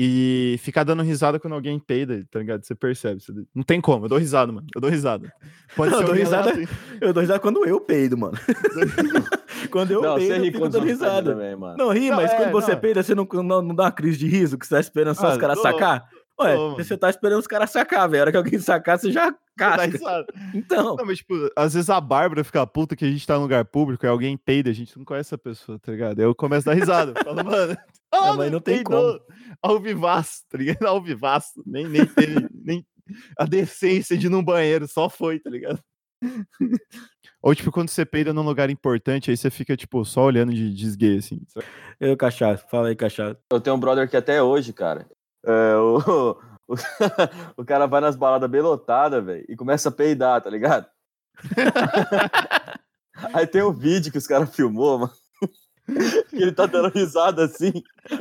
e 0.00 0.56
ficar 0.60 0.84
dando 0.84 1.02
risada 1.02 1.40
quando 1.40 1.54
alguém 1.54 1.76
peida, 1.76 2.24
tá 2.30 2.38
ligado? 2.38 2.62
Você 2.64 2.72
percebe. 2.72 3.20
você- 3.20 3.32
Não 3.52 3.64
tem 3.64 3.80
como, 3.80 4.04
eu 4.04 4.08
dou 4.08 4.16
risada, 4.18 4.52
mano. 4.52 4.64
Eu 4.72 4.80
dou 4.80 4.88
risada. 4.88 5.32
Pode 5.74 5.90
Eu 5.92 5.98
ser 5.98 6.04
dou 6.04 6.12
alguém 6.12 6.24
risada-. 6.24 6.52
Eu 7.02 7.12
dou 7.12 7.20
risada 7.20 7.40
quando 7.40 7.66
eu 7.66 7.80
peido, 7.80 8.16
mano. 8.16 8.38
quando 9.70 9.90
eu 9.92 10.00
não, 10.02 10.14
peido, 10.16 10.32
você 10.34 10.38
eu 10.38 10.44
fico 10.44 10.58
quando 10.58 10.72
dando 10.72 10.86
risada. 10.86 11.32
também, 11.32 11.56
mano. 11.56 11.76
Não 11.76 11.88
ri, 11.92 12.10
Não, 12.10 12.16
mas 12.16 12.30
é, 12.32 12.36
quando 12.36 12.52
você 12.52 12.72
não. 12.72 12.78
peida, 12.80 13.02
você 13.02 13.14
não, 13.14 13.28
não, 13.32 13.62
não 13.62 13.74
dá 13.74 13.84
uma 13.84 13.92
crise 13.92 14.18
de 14.18 14.28
riso, 14.28 14.56
que 14.56 14.66
você 14.66 14.74
tá 14.74 14.80
esperando 14.80 15.16
só 15.16 15.28
Ah, 15.28 15.32
os 15.32 15.38
caras 15.38 15.56
dou. 15.56 15.62
sacar? 15.64 16.08
Ué, 16.40 16.56
mano. 16.56 16.76
você 16.76 16.96
tá 16.96 17.10
esperando 17.10 17.40
os 17.40 17.46
caras 17.46 17.70
sacar, 17.70 18.08
velho. 18.08 18.20
A 18.20 18.24
hora 18.24 18.30
que 18.30 18.36
alguém 18.36 18.58
sacar, 18.58 18.98
você 18.98 19.10
já 19.10 19.30
Dá 19.30 19.36
casca. 19.56 19.86
risada. 19.86 20.26
Então, 20.54 20.96
Não, 20.96 21.04
mas, 21.04 21.18
tipo, 21.18 21.34
às 21.56 21.74
vezes 21.74 21.90
a 21.90 22.00
Bárbara 22.00 22.44
fica 22.44 22.64
puta 22.66 22.94
que 22.94 23.04
a 23.04 23.10
gente 23.10 23.26
tá 23.26 23.34
num 23.34 23.42
lugar 23.42 23.64
público 23.64 24.06
e 24.06 24.08
alguém 24.08 24.36
peida, 24.36 24.70
a 24.70 24.72
gente 24.72 24.96
não 24.96 25.04
conhece 25.04 25.34
a 25.34 25.38
pessoa, 25.38 25.78
tá 25.80 25.90
ligado? 25.90 26.18
Aí 26.20 26.24
eu 26.24 26.34
começo 26.34 26.68
a 26.70 26.72
dar 26.72 26.78
risada. 26.78 27.14
Falo, 27.24 27.44
mano. 27.44 27.76
Ah, 28.10 28.32
mas 28.32 28.50
não 28.50 28.58
tem 28.58 28.76
peidou. 28.76 29.20
Ao 29.60 29.78
vivaço, 29.78 30.40
tá 30.48 30.56
ligado? 30.56 30.86
Ao 30.86 30.98
vivaço. 31.02 31.62
Nem, 31.66 31.86
nem 31.86 32.06
teve 32.06 32.48
nem 32.64 32.86
a 33.38 33.44
decência 33.44 34.16
de 34.16 34.28
ir 34.28 34.30
num 34.30 34.42
banheiro, 34.42 34.88
só 34.88 35.10
foi, 35.10 35.38
tá 35.38 35.50
ligado? 35.50 35.78
Ou, 37.42 37.54
tipo, 37.54 37.70
quando 37.70 37.90
você 37.90 38.06
peida 38.06 38.32
num 38.32 38.42
lugar 38.42 38.70
importante, 38.70 39.30
aí 39.30 39.36
você 39.36 39.50
fica, 39.50 39.76
tipo, 39.76 40.04
só 40.06 40.22
olhando 40.24 40.52
de 40.54 40.72
desguei, 40.74 41.18
assim. 41.18 41.40
eu, 42.00 42.16
cachaça. 42.16 42.64
Fala 42.70 42.88
aí, 42.88 42.96
cachaça. 42.96 43.38
Eu 43.52 43.60
tenho 43.60 43.76
um 43.76 43.80
brother 43.80 44.08
que 44.08 44.16
até 44.16 44.42
hoje, 44.42 44.72
cara. 44.72 45.06
É, 45.44 45.76
o, 45.76 46.36
o, 46.68 46.74
o 47.58 47.64
cara 47.64 47.86
vai 47.86 48.00
nas 48.00 48.16
baladas 48.16 48.50
bem 48.50 48.60
lotadas, 48.60 49.24
velho, 49.24 49.44
e 49.48 49.56
começa 49.56 49.88
a 49.88 49.92
peidar, 49.92 50.42
tá 50.42 50.50
ligado? 50.50 50.86
Aí 53.34 53.46
tem 53.46 53.62
um 53.62 53.72
vídeo 53.72 54.12
que 54.12 54.18
os 54.18 54.26
caras 54.26 54.54
filmou, 54.54 54.98
mano. 54.98 55.12
Que 56.28 56.42
ele 56.42 56.52
tá 56.52 56.66
dando 56.66 56.90
risada 56.90 57.46
assim. 57.46 57.72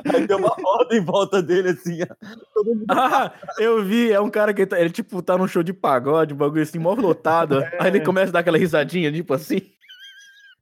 Aí 0.05 0.25
tem 0.25 0.37
uma 0.37 0.55
roda 0.57 0.95
em 0.95 1.03
volta 1.03 1.43
dele, 1.43 1.71
assim, 1.71 1.99
mundo 2.55 2.85
Ah, 2.87 3.33
eu 3.59 3.83
vi, 3.83 4.09
é 4.09 4.21
um 4.21 4.29
cara 4.29 4.53
que 4.53 4.65
tá, 4.65 4.79
ele, 4.79 4.89
tipo, 4.89 5.21
tá 5.21 5.37
num 5.37 5.49
show 5.49 5.61
de 5.61 5.73
pagode, 5.73 6.33
um 6.33 6.37
bagulho 6.37 6.63
assim, 6.63 6.79
mó 6.79 6.93
lotado. 6.93 7.61
Aí 7.77 7.87
ele 7.87 7.99
começa 7.99 8.29
a 8.29 8.33
dar 8.33 8.39
aquela 8.39 8.57
risadinha, 8.57 9.11
tipo 9.11 9.33
assim. 9.33 9.61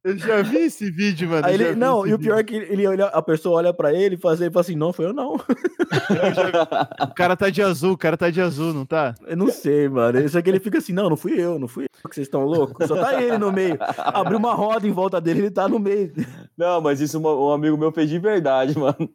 Eu 0.06 0.16
já 0.20 0.40
vi 0.44 0.58
esse 0.58 0.92
vídeo, 0.92 1.28
mano. 1.28 1.48
Aí 1.48 1.56
ele, 1.56 1.74
não, 1.74 2.06
e 2.06 2.14
o 2.14 2.18
vídeo. 2.18 2.20
pior 2.20 2.38
é 2.38 2.44
que 2.44 2.56
ele 2.56 2.86
olha, 2.86 3.06
a 3.08 3.24
pessoa 3.24 3.58
olha 3.58 3.74
pra 3.74 3.92
ele 3.92 4.14
e 4.14 4.18
faz, 4.20 4.40
ele 4.40 4.52
fala 4.52 4.62
assim, 4.62 4.76
não, 4.76 4.94
foi 4.94 5.06
eu 5.06 5.14
não. 5.14 5.34
Eu. 5.34 7.08
O 7.08 7.14
cara 7.16 7.36
tá 7.36 7.50
de 7.50 7.62
azul, 7.64 7.94
o 7.94 7.98
cara 7.98 8.16
tá 8.16 8.30
de 8.30 8.40
azul, 8.40 8.72
não 8.72 8.86
tá? 8.86 9.16
Eu 9.26 9.36
não 9.36 9.50
sei, 9.50 9.90
mano. 9.90 10.20
Isso 10.20 10.38
aqui 10.38 10.50
ele 10.52 10.60
fica 10.60 10.78
assim, 10.78 10.94
não, 10.94 11.10
não 11.10 11.18
fui 11.18 11.42
eu, 11.42 11.58
não 11.58 11.68
fui 11.68 11.86
eu, 11.86 12.10
que 12.10 12.14
vocês 12.14 12.28
estão 12.28 12.46
loucos. 12.46 12.88
Só 12.88 12.96
tá 12.96 13.20
ele 13.20 13.40
no 13.40 13.52
meio. 13.52 13.80
Abriu 13.98 14.38
uma 14.38 14.54
roda 14.54 14.88
em 14.88 14.92
volta 14.92 15.20
dele, 15.20 15.40
ele 15.40 15.52
tá 15.52 15.68
no 15.68 15.80
meio. 15.80 16.14
Não, 16.56 16.80
mas 16.82 17.02
isso 17.02 17.20
um 17.20 17.52
amigo 17.52 17.76
meu 17.76 17.92
fez 17.92 18.08
de 18.08 18.20
verdade, 18.20 18.78
mano. 18.78 19.10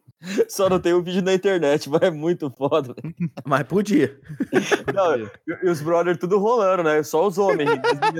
Só 0.47 0.69
não 0.69 0.79
tem 0.79 0.93
o 0.93 1.01
vídeo 1.01 1.23
na 1.23 1.33
internet, 1.33 1.89
mas 1.89 2.01
é 2.03 2.11
muito 2.11 2.51
foda. 2.51 2.93
Mas 3.45 3.63
podia. 3.63 4.19
Não, 4.93 5.17
e, 5.17 5.27
e 5.63 5.69
os 5.69 5.81
brothers 5.81 6.19
tudo 6.19 6.37
rolando, 6.37 6.83
né? 6.83 7.01
Só 7.01 7.25
os 7.25 7.37
homens. 7.37 7.69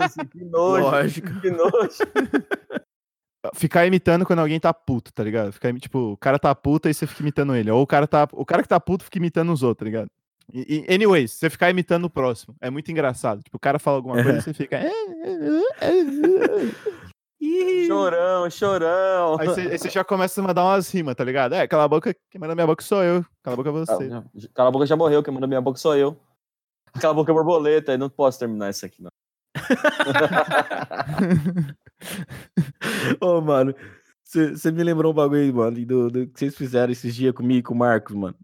assim, 0.02 0.26
que 0.26 0.44
nojo, 0.44 0.84
Lógico. 0.84 1.42
que 1.42 1.52
nojo. 1.52 1.98
Ficar 3.56 3.86
imitando 3.88 4.26
quando 4.26 4.40
alguém 4.40 4.60
tá 4.60 4.74
puto, 4.74 5.12
tá 5.12 5.24
ligado? 5.24 5.52
Ficar, 5.52 5.74
tipo, 5.80 5.98
o 6.14 6.18
cara 6.18 6.38
tá 6.38 6.54
puto 6.54 6.88
e 6.88 6.94
você 6.94 7.08
fica 7.08 7.22
imitando 7.24 7.56
ele. 7.56 7.72
Ou 7.72 7.82
o 7.82 7.88
cara, 7.88 8.08
tá, 8.08 8.28
o 8.34 8.46
cara 8.46 8.62
que 8.62 8.70
tá 8.70 8.80
puto 8.80 9.04
fica 9.04 9.18
imitando 9.18 9.52
os 9.52 9.64
outros, 9.64 9.80
tá 9.80 9.86
ligado? 9.86 10.10
E, 10.54 10.86
e- 10.88 10.94
anyways, 10.94 11.32
você 11.32 11.50
ficar 11.50 11.70
imitando 11.70 12.06
o 12.06 12.10
próximo. 12.10 12.56
É 12.62 12.70
muito 12.70 12.92
engraçado. 12.92 13.42
Tipo, 13.42 13.58
o 13.58 13.60
cara 13.60 13.80
fala 13.80 13.98
alguma 13.98 14.22
coisa 14.22 14.38
e 14.40 14.42
você 14.42 14.54
fica. 14.54 14.78
"É, 14.78 14.92
Chorão, 17.88 18.50
chorão. 18.52 19.38
Aí 19.40 19.48
você, 19.48 19.62
aí 19.62 19.78
você 19.80 19.90
já 19.90 20.04
começa 20.04 20.40
a 20.40 20.44
mandar 20.44 20.64
umas 20.64 20.92
rimas, 20.94 21.16
tá 21.16 21.24
ligado? 21.24 21.54
É, 21.56 21.68
cala 21.68 21.86
a 21.86 21.88
boca, 21.88 22.16
quem 22.30 22.40
manda 22.40 22.54
minha 22.54 22.68
boca 22.68 22.84
sou 22.84 23.04
eu. 23.04 23.26
Cala 23.42 23.56
a 23.56 23.58
boca 23.58 23.70
é 23.70 23.72
você. 23.72 24.10
Ah, 24.14 24.24
Cala 24.54 24.70
a 24.70 24.72
boca 24.72 24.86
já 24.86 24.96
morreu, 24.96 25.24
quem 25.24 25.34
manda 25.34 25.48
minha 25.48 25.60
boca 25.62 25.80
sou 25.80 25.96
eu. 25.96 26.16
Cala 27.00 27.14
a 27.14 27.16
boca 27.16 27.32
é 27.32 27.34
borboleta, 27.34 27.92
aí 27.94 27.98
não 27.98 28.10
posso 28.10 28.38
terminar 28.38 28.70
isso 28.70 28.86
aqui, 28.86 29.02
não. 29.02 29.10
Ô, 33.22 33.42
mano, 33.42 33.76
você 34.24 34.72
me 34.72 34.84
lembrou 34.84 35.12
um 35.12 35.16
bagulho 35.16 35.42
aí, 35.42 35.52
mano, 35.52 35.86
do, 35.86 36.10
do 36.10 36.28
que 36.28 36.40
vocês 36.40 36.56
fizeram 36.56 36.92
esses 36.92 37.16
dias 37.16 37.34
comigo 37.34 37.60
e 37.60 37.64
com 37.64 37.74
o 37.74 37.78
Marcos, 37.78 38.16
mano. 38.16 38.36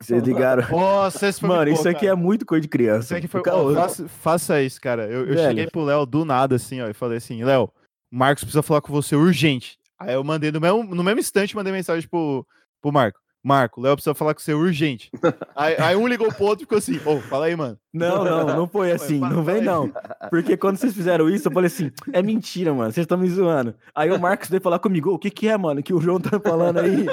Vocês 0.00 0.22
ligaram? 0.22 0.66
Nossa, 0.70 1.28
esse 1.28 1.40
foi 1.40 1.48
Mano, 1.48 1.70
isso 1.70 1.84
bom, 1.84 1.90
aqui 1.90 2.06
cara. 2.06 2.12
é 2.12 2.14
muito 2.14 2.44
coisa 2.44 2.60
de 2.60 2.68
criança. 2.68 3.04
Isso 3.04 3.14
aqui 3.14 3.28
foi. 3.28 3.42
Louco. 3.46 3.74
faça, 3.74 4.08
faça 4.08 4.62
isso, 4.62 4.80
cara. 4.80 5.06
Eu, 5.06 5.26
eu 5.26 5.38
cheguei 5.38 5.68
pro 5.68 5.84
Léo 5.84 6.04
do 6.04 6.24
nada, 6.24 6.56
assim, 6.56 6.80
ó, 6.80 6.88
e 6.88 6.92
falei 6.92 7.18
assim: 7.18 7.44
Léo, 7.44 7.70
o 8.12 8.16
Marcos 8.16 8.42
precisa 8.42 8.62
falar 8.62 8.80
com 8.80 8.92
você 8.92 9.14
urgente. 9.14 9.78
Aí 9.98 10.14
eu 10.14 10.24
mandei 10.24 10.50
no 10.50 10.60
mesmo, 10.60 10.82
no 10.82 11.04
mesmo 11.04 11.20
instante, 11.20 11.54
mandei 11.54 11.72
mensagem 11.72 12.08
pro, 12.08 12.44
pro 12.80 12.92
Marco. 12.92 13.20
Marco, 13.44 13.80
o 13.80 13.84
Léo 13.84 13.94
precisa 13.96 14.14
falar 14.14 14.34
com 14.34 14.40
você 14.40 14.54
urgente. 14.54 15.10
aí, 15.56 15.74
aí 15.78 15.96
um 15.96 16.06
ligou 16.06 16.32
pro 16.32 16.44
outro 16.44 16.62
e 16.62 16.64
ficou 16.64 16.78
assim: 16.78 17.00
Ô, 17.04 17.20
fala 17.20 17.46
aí, 17.46 17.56
mano. 17.56 17.76
Não, 17.92 18.24
não, 18.24 18.46
não 18.46 18.66
foi 18.70 18.92
assim, 18.92 19.18
fala- 19.18 19.34
não 19.34 19.42
vem 19.42 19.60
não. 19.60 19.92
Porque 20.30 20.56
quando 20.56 20.76
vocês 20.76 20.94
fizeram 20.94 21.28
isso, 21.28 21.48
eu 21.48 21.52
falei 21.52 21.66
assim, 21.66 21.90
é 22.12 22.22
mentira, 22.22 22.72
mano, 22.72 22.92
vocês 22.92 23.04
estão 23.04 23.18
me 23.18 23.28
zoando. 23.28 23.74
Aí 23.94 24.10
o 24.12 24.20
Marcos 24.20 24.48
veio 24.48 24.62
falar 24.62 24.78
comigo, 24.78 25.10
"Ô, 25.10 25.14
o 25.14 25.18
que 25.18 25.28
que 25.30 25.48
é, 25.48 25.56
mano, 25.58 25.82
que 25.82 25.92
o 25.92 26.00
João 26.00 26.20
tá 26.20 26.38
falando 26.38 26.78
aí? 26.78 27.04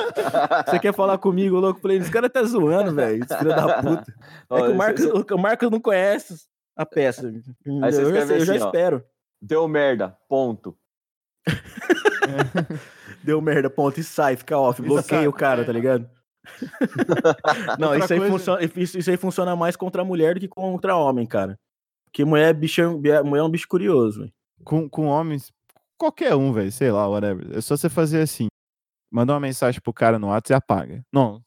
Você 0.67 0.77
quer 0.79 0.93
falar 0.93 1.17
comigo, 1.17 1.59
louco? 1.59 1.79
Eu 1.79 1.81
falei, 1.81 1.97
esse 1.97 2.11
cara 2.11 2.29
tá 2.29 2.43
zoando, 2.43 2.93
velho, 2.93 3.23
esse 3.23 3.37
filho 3.37 3.49
da 3.55 3.81
puta. 3.81 4.13
É 4.51 4.61
que 4.61 4.67
o 4.67 4.75
Marcos, 4.75 5.05
o 5.05 5.37
Marcos 5.37 5.71
não 5.71 5.79
conhece 5.81 6.35
a 6.77 6.85
peça. 6.85 7.27
Aí 7.83 7.91
você 7.91 8.03
eu 8.03 8.13
já, 8.15 8.27
sei, 8.27 8.37
eu 8.37 8.45
já 8.45 8.53
assim, 8.53 8.63
ó. 8.63 8.65
espero. 8.67 9.03
Deu 9.41 9.67
merda, 9.67 10.15
ponto. 10.29 10.77
Deu 13.23 13.41
merda, 13.41 13.69
ponto, 13.69 13.99
e 13.99 14.03
sai, 14.03 14.35
fica 14.35 14.57
off, 14.57 14.81
bloqueia 14.81 15.29
o 15.29 15.33
cara, 15.33 15.65
tá 15.65 15.71
ligado? 15.71 16.09
Não, 17.79 17.95
isso 17.95 18.13
aí, 18.13 18.19
coisa- 18.19 18.31
funciona, 18.37 18.63
isso, 18.75 18.97
isso 18.97 19.09
aí 19.09 19.17
funciona 19.17 19.55
mais 19.55 19.75
contra 19.75 20.03
mulher 20.03 20.35
do 20.35 20.39
que 20.39 20.47
contra 20.47 20.95
homem, 20.95 21.25
cara. 21.25 21.57
Porque 22.05 22.25
mulher 22.25 22.49
é, 22.49 22.53
bicho, 22.53 22.81
mulher 22.91 23.39
é 23.39 23.43
um 23.43 23.49
bicho 23.49 23.67
curioso. 23.67 24.31
Com, 24.63 24.89
com 24.89 25.05
homens, 25.05 25.51
qualquer 25.97 26.35
um, 26.35 26.51
velho, 26.51 26.71
sei 26.71 26.91
lá, 26.91 27.07
whatever. 27.07 27.55
É 27.55 27.61
só 27.61 27.77
você 27.77 27.89
fazer 27.89 28.21
assim. 28.21 28.47
Mandar 29.11 29.33
uma 29.33 29.39
mensagem 29.39 29.81
pro 29.81 29.93
cara 29.93 30.19
no 30.19 30.27
WhatsApp 30.27 30.51
e 30.51 30.57
apaga. 30.57 31.01
Não. 31.11 31.41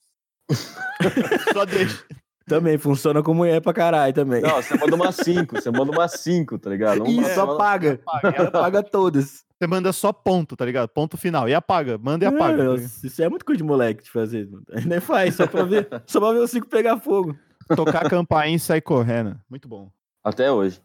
só 1.52 1.64
deixa. 1.64 2.04
Também 2.46 2.76
funciona 2.78 3.22
com 3.22 3.32
mulher 3.34 3.60
pra 3.60 3.72
caralho 3.72 4.12
também. 4.12 4.42
Não, 4.42 4.60
você 4.62 4.76
manda 4.76 4.96
umas 4.96 5.14
5, 5.16 5.60
você 5.60 5.70
manda 5.70 5.92
umas 5.92 6.12
5, 6.20 6.58
tá 6.58 6.70
ligado? 6.70 6.98
Não 6.98 7.06
Isso, 7.06 7.20
manda- 7.38 7.52
apaga. 7.54 8.00
Apaga. 8.06 8.42
Apaga 8.48 8.82
todas. 8.82 9.44
Você 9.58 9.66
manda 9.68 9.92
só 9.92 10.12
ponto, 10.12 10.56
tá 10.56 10.64
ligado? 10.64 10.88
Ponto 10.88 11.16
final. 11.16 11.48
E 11.48 11.54
apaga. 11.54 11.96
Manda 11.96 12.24
e 12.24 12.28
apaga. 12.28 12.64
tá 12.76 12.82
É, 12.82 12.84
isso 13.06 13.22
é 13.22 13.28
muito 13.28 13.44
coisa 13.44 13.58
de 13.58 13.64
moleque 13.64 14.02
de 14.02 14.10
fazer. 14.10 14.48
nem 14.86 14.98
faz, 15.00 15.36
só 15.36 15.46
pra 15.46 15.62
ver, 15.62 15.88
só 16.06 16.18
pra 16.20 16.32
ver 16.32 16.38
o 16.40 16.48
cinco 16.48 16.66
pegar 16.66 16.98
fogo. 16.98 17.36
Tocar 17.76 18.06
a 18.06 18.10
campainha 18.10 18.56
e 18.56 18.60
sair 18.60 18.80
correndo. 18.80 19.38
Muito 19.48 19.68
bom. 19.68 19.88
Até 20.24 20.50
hoje. 20.50 20.80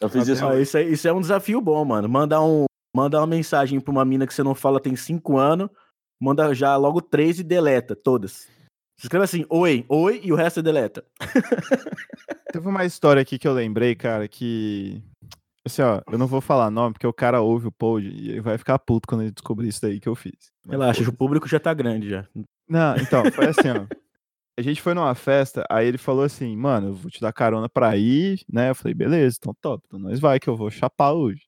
Eu 0.00 0.08
fiz 0.08 0.22
Até 0.22 0.32
isso. 0.32 0.52
Isso, 0.60 0.76
é, 0.78 0.82
isso 0.82 1.08
é 1.08 1.12
um 1.12 1.20
desafio 1.20 1.60
bom, 1.60 1.82
mano. 1.84 2.08
Mandar, 2.08 2.42
um, 2.42 2.64
mandar 2.94 3.20
uma 3.20 3.26
mensagem 3.26 3.80
pra 3.80 3.90
uma 3.90 4.04
mina 4.04 4.26
que 4.26 4.34
você 4.34 4.42
não 4.42 4.54
fala 4.54 4.78
tem 4.80 4.94
cinco 4.96 5.38
anos, 5.38 5.68
manda 6.20 6.54
já 6.54 6.76
logo 6.76 7.00
três 7.00 7.38
e 7.38 7.42
deleta 7.42 7.96
todas. 7.96 8.46
Escreve 9.02 9.24
assim, 9.24 9.46
oi, 9.48 9.84
oi, 9.88 10.20
e 10.22 10.30
o 10.30 10.36
resto 10.36 10.60
é 10.60 10.62
deleta. 10.62 11.02
Teve 12.52 12.68
uma 12.68 12.84
história 12.84 13.22
aqui 13.22 13.38
que 13.38 13.48
eu 13.48 13.54
lembrei, 13.54 13.94
cara, 13.94 14.28
que. 14.28 15.02
Assim, 15.64 15.80
ó, 15.80 16.02
eu 16.10 16.18
não 16.18 16.26
vou 16.26 16.42
falar 16.42 16.70
nome, 16.70 16.92
porque 16.92 17.06
o 17.06 17.12
cara 17.12 17.40
ouve 17.40 17.66
o 17.66 17.72
pod 17.72 18.06
e 18.06 18.30
ele 18.30 18.40
vai 18.42 18.58
ficar 18.58 18.78
puto 18.78 19.08
quando 19.08 19.22
ele 19.22 19.30
descobrir 19.30 19.68
isso 19.68 19.80
daí 19.80 20.00
que 20.00 20.08
eu 20.08 20.14
fiz. 20.14 20.52
Mas 20.66 20.72
Relaxa, 20.72 21.08
o 21.08 21.12
público 21.12 21.48
já 21.48 21.58
tá 21.58 21.72
grande 21.72 22.10
já. 22.10 22.26
Não, 22.68 22.94
então, 22.96 23.24
foi 23.32 23.48
assim, 23.48 23.68
ó. 23.70 23.86
A 24.58 24.62
gente 24.62 24.82
foi 24.82 24.92
numa 24.92 25.14
festa, 25.14 25.64
aí 25.70 25.86
ele 25.86 25.96
falou 25.96 26.22
assim, 26.22 26.54
mano, 26.54 26.88
eu 26.88 26.94
vou 26.94 27.10
te 27.10 27.18
dar 27.18 27.32
carona 27.32 27.66
pra 27.66 27.96
ir, 27.96 28.44
né? 28.46 28.68
Eu 28.68 28.74
falei, 28.74 28.92
beleza, 28.92 29.38
então 29.40 29.54
top, 29.58 29.82
então 29.86 29.98
nós 29.98 30.20
vai 30.20 30.38
que 30.38 30.48
eu 30.48 30.56
vou 30.56 30.70
chapar 30.70 31.12
hoje. 31.12 31.46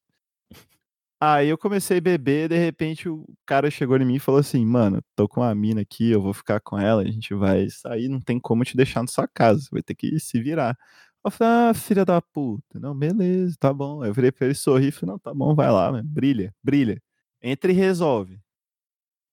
Aí 1.24 1.50
eu 1.50 1.56
comecei 1.56 1.98
a 1.98 2.00
beber, 2.00 2.48
de 2.48 2.56
repente 2.58 3.08
o 3.08 3.24
cara 3.46 3.70
chegou 3.70 3.96
em 3.96 4.04
mim 4.04 4.16
e 4.16 4.18
falou 4.18 4.40
assim, 4.40 4.66
mano, 4.66 5.00
tô 5.14 5.28
com 5.28 5.40
uma 5.40 5.54
mina 5.54 5.80
aqui, 5.82 6.10
eu 6.10 6.20
vou 6.20 6.32
ficar 6.32 6.58
com 6.58 6.76
ela, 6.76 7.02
a 7.02 7.04
gente 7.04 7.32
vai 7.32 7.70
sair, 7.70 8.08
não 8.08 8.20
tem 8.20 8.40
como 8.40 8.64
te 8.64 8.76
deixar 8.76 9.02
na 9.02 9.06
sua 9.06 9.28
casa, 9.28 9.68
vai 9.70 9.80
ter 9.84 9.94
que 9.94 10.18
se 10.18 10.42
virar. 10.42 10.76
Eu 11.24 11.30
falei, 11.30 11.70
ah, 11.70 11.74
filha 11.74 12.04
da 12.04 12.20
puta, 12.20 12.80
não, 12.80 12.92
beleza, 12.92 13.54
tá 13.60 13.72
bom. 13.72 14.04
Eu 14.04 14.12
virei 14.12 14.32
pra 14.32 14.46
ele 14.46 14.54
sorrir 14.56 14.88
e 14.88 14.90
falei, 14.90 15.12
não, 15.12 15.18
tá 15.20 15.32
bom, 15.32 15.54
vai 15.54 15.70
lá, 15.70 15.92
mano, 15.92 16.08
brilha, 16.08 16.52
brilha. 16.60 17.00
Entra 17.40 17.70
e 17.70 17.74
resolve. 17.74 18.40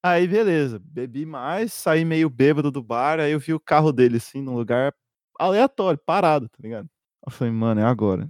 Aí, 0.04 0.28
beleza, 0.28 0.80
bebi 0.84 1.26
mais, 1.26 1.74
saí 1.74 2.06
meio 2.06 2.30
bêbado 2.30 2.72
do 2.72 2.84
bar, 2.84 3.20
aí 3.20 3.32
eu 3.32 3.40
vi 3.40 3.54
o 3.54 3.60
carro 3.60 3.92
dele, 3.92 4.18
assim, 4.18 4.42
num 4.42 4.56
lugar 4.56 4.94
aleatório, 5.40 6.00
parado, 6.06 6.48
tá 6.50 6.58
ligado? 6.62 6.88
Eu 7.26 7.32
falei, 7.32 7.52
mano, 7.54 7.82
é 7.82 7.86
agora. 7.86 8.30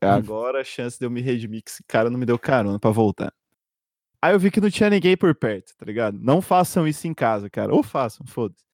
É 0.00 0.08
agora 0.08 0.60
a 0.60 0.64
chance 0.64 0.98
de 0.98 1.06
eu 1.06 1.10
me 1.10 1.20
redimir 1.20 1.62
que 1.62 1.70
esse 1.70 1.82
cara 1.86 2.10
não 2.10 2.18
me 2.18 2.26
deu 2.26 2.38
carona 2.38 2.78
pra 2.78 2.90
voltar. 2.90 3.32
Aí 4.20 4.32
eu 4.34 4.38
vi 4.38 4.50
que 4.50 4.60
não 4.60 4.70
tinha 4.70 4.88
ninguém 4.90 5.16
por 5.16 5.34
perto, 5.34 5.72
tá 5.76 5.84
ligado? 5.84 6.18
Não 6.20 6.40
façam 6.40 6.88
isso 6.88 7.06
em 7.06 7.12
casa, 7.14 7.48
cara. 7.50 7.74
Ou 7.74 7.82
façam, 7.82 8.26
foda-se. 8.26 8.64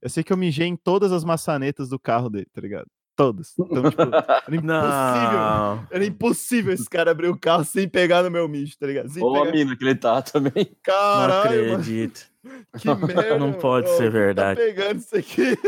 Eu 0.00 0.08
sei 0.08 0.22
que 0.24 0.32
eu 0.32 0.36
mijei 0.36 0.66
em 0.66 0.76
todas 0.76 1.12
as 1.12 1.24
maçanetas 1.24 1.88
do 1.88 1.98
carro 1.98 2.30
dele, 2.30 2.46
tá 2.52 2.60
ligado? 2.60 2.86
Todas. 3.16 3.52
Então, 3.58 3.90
tipo, 3.90 4.00
era 4.02 4.38
impossível. 4.48 4.62
Não. 4.62 5.86
Era 5.90 6.04
impossível 6.06 6.72
esse 6.72 6.88
cara 6.88 7.10
abrir 7.10 7.28
o 7.28 7.36
carro 7.38 7.64
sem 7.64 7.86
pegar 7.88 8.22
no 8.22 8.30
meu 8.30 8.48
mijo, 8.48 8.78
tá 8.78 8.86
ligado? 8.86 9.10
Sem 9.10 9.22
Ou 9.22 9.36
a 9.36 9.40
pegar... 9.42 9.52
mina 9.52 9.76
que 9.76 9.84
ele 9.84 9.94
tá 9.96 10.22
também. 10.22 10.52
Não 10.56 10.76
Caralho, 10.82 11.60
mano. 11.62 11.72
acredito. 11.74 12.30
Que 12.78 12.88
merda. 12.94 13.38
Não 13.38 13.52
pode 13.52 13.86
mano. 13.88 13.98
ser 13.98 14.04
Tá 14.04 14.10
verdade. 14.10 14.60
pegando 14.60 14.98
isso 15.00 15.16
aqui. 15.16 15.58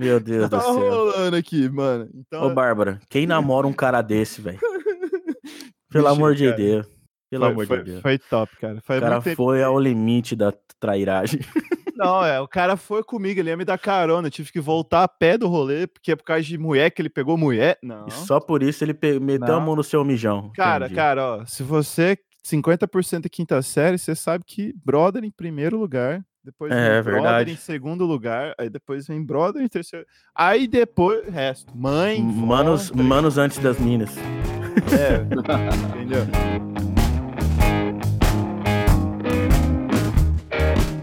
Meu 0.00 0.20
Deus 0.20 0.48
tá 0.50 0.56
do 0.58 0.62
céu. 0.62 0.72
rolando 0.74 1.36
aqui, 1.36 1.68
mano. 1.68 2.08
Então, 2.14 2.44
Ô, 2.46 2.54
Bárbara, 2.54 2.98
quem 3.08 3.26
namora 3.26 3.66
um 3.66 3.72
cara 3.72 4.02
desse, 4.02 4.40
velho? 4.40 4.58
Pelo 5.90 6.04
Vixe, 6.08 6.16
amor 6.18 6.34
de 6.34 6.44
cara. 6.44 6.56
Deus. 6.56 6.86
Pelo 7.30 7.44
foi, 7.44 7.52
amor 7.52 7.66
foi, 7.66 7.78
de 7.78 7.84
Deus. 7.84 8.02
foi 8.02 8.18
top, 8.18 8.56
cara. 8.58 8.80
Foi 8.84 8.98
O 8.98 9.00
cara 9.00 9.20
muito 9.20 9.36
foi 9.36 9.62
ao 9.62 9.78
limite 9.78 10.34
da 10.34 10.52
trairagem. 10.78 11.40
Não, 11.96 12.24
é, 12.24 12.40
o 12.40 12.48
cara 12.48 12.78
foi 12.78 13.04
comigo, 13.04 13.38
ele 13.38 13.50
ia 13.50 13.56
me 13.58 13.64
dar 13.64 13.76
carona. 13.78 14.28
Eu 14.28 14.30
tive 14.32 14.50
que 14.50 14.58
voltar 14.60 15.02
a 15.04 15.08
pé 15.08 15.36
do 15.36 15.46
rolê, 15.48 15.86
porque 15.86 16.12
é 16.12 16.16
por 16.16 16.24
causa 16.24 16.42
de 16.42 16.56
mulher 16.56 16.90
que 16.90 17.02
ele 17.02 17.10
pegou 17.10 17.36
mulher. 17.36 17.76
Não. 17.82 18.06
E 18.06 18.10
só 18.10 18.40
por 18.40 18.62
isso 18.62 18.82
ele 18.82 18.94
pe- 18.94 19.20
meteu 19.20 19.54
a 19.54 19.60
mão 19.60 19.76
no 19.76 19.84
seu 19.84 20.02
mijão. 20.02 20.50
Cara, 20.54 20.86
Entendi. 20.86 20.96
cara, 20.96 21.22
ó, 21.42 21.44
se 21.44 21.62
você 21.62 22.02
é 22.12 22.16
50% 22.42 23.28
quinta 23.30 23.60
série, 23.60 23.98
você 23.98 24.14
sabe 24.14 24.44
que 24.46 24.72
brother 24.82 25.22
em 25.24 25.30
primeiro 25.30 25.78
lugar, 25.78 26.24
depois 26.44 26.72
É, 26.72 27.02
vem 27.02 27.12
brother 27.12 27.22
verdade. 27.22 27.52
em 27.52 27.56
segundo 27.56 28.04
lugar, 28.06 28.54
aí 28.58 28.68
depois 28.70 29.06
vem 29.06 29.22
brother 29.22 29.62
em 29.62 29.68
terceiro. 29.68 30.06
Aí 30.34 30.66
depois, 30.66 31.26
resto, 31.28 31.76
mãe, 31.76 32.22
Manos, 32.22 32.90
manos 32.90 33.38
antes 33.38 33.58
das 33.58 33.78
minas. 33.78 34.16
É, 34.18 35.20
entendeu? 35.96 36.26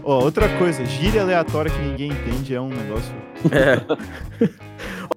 Ó, 0.04 0.24
outra 0.24 0.48
coisa, 0.58 0.84
gíria 0.86 1.22
aleatória 1.22 1.70
que 1.70 1.78
ninguém 1.78 2.10
entende 2.10 2.54
é 2.54 2.60
um 2.60 2.70
negócio. 2.70 3.14
É. 3.52 3.78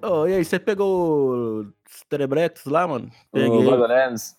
Ô, 0.06 0.26
e 0.26 0.34
aí, 0.34 0.44
você 0.44 0.58
pegou 0.58 1.60
os 1.60 2.02
Terebretos 2.08 2.64
lá, 2.66 2.86
mano? 2.86 3.08
O 3.32 3.38
Peguei. 3.38 3.48
O 3.48 3.70
Vagonemes. 3.70 4.36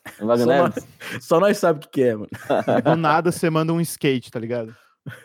Só 1.22 1.40
nós 1.40 1.58
sabe 1.58 1.80
o 1.80 1.82
que, 1.82 1.88
que 1.90 2.04
é, 2.04 2.14
mano. 2.16 2.30
Do 2.84 2.96
nada 2.96 3.32
você 3.32 3.50
manda 3.50 3.74
um 3.74 3.82
skate, 3.82 4.30
tá 4.30 4.40
ligado? 4.40 4.76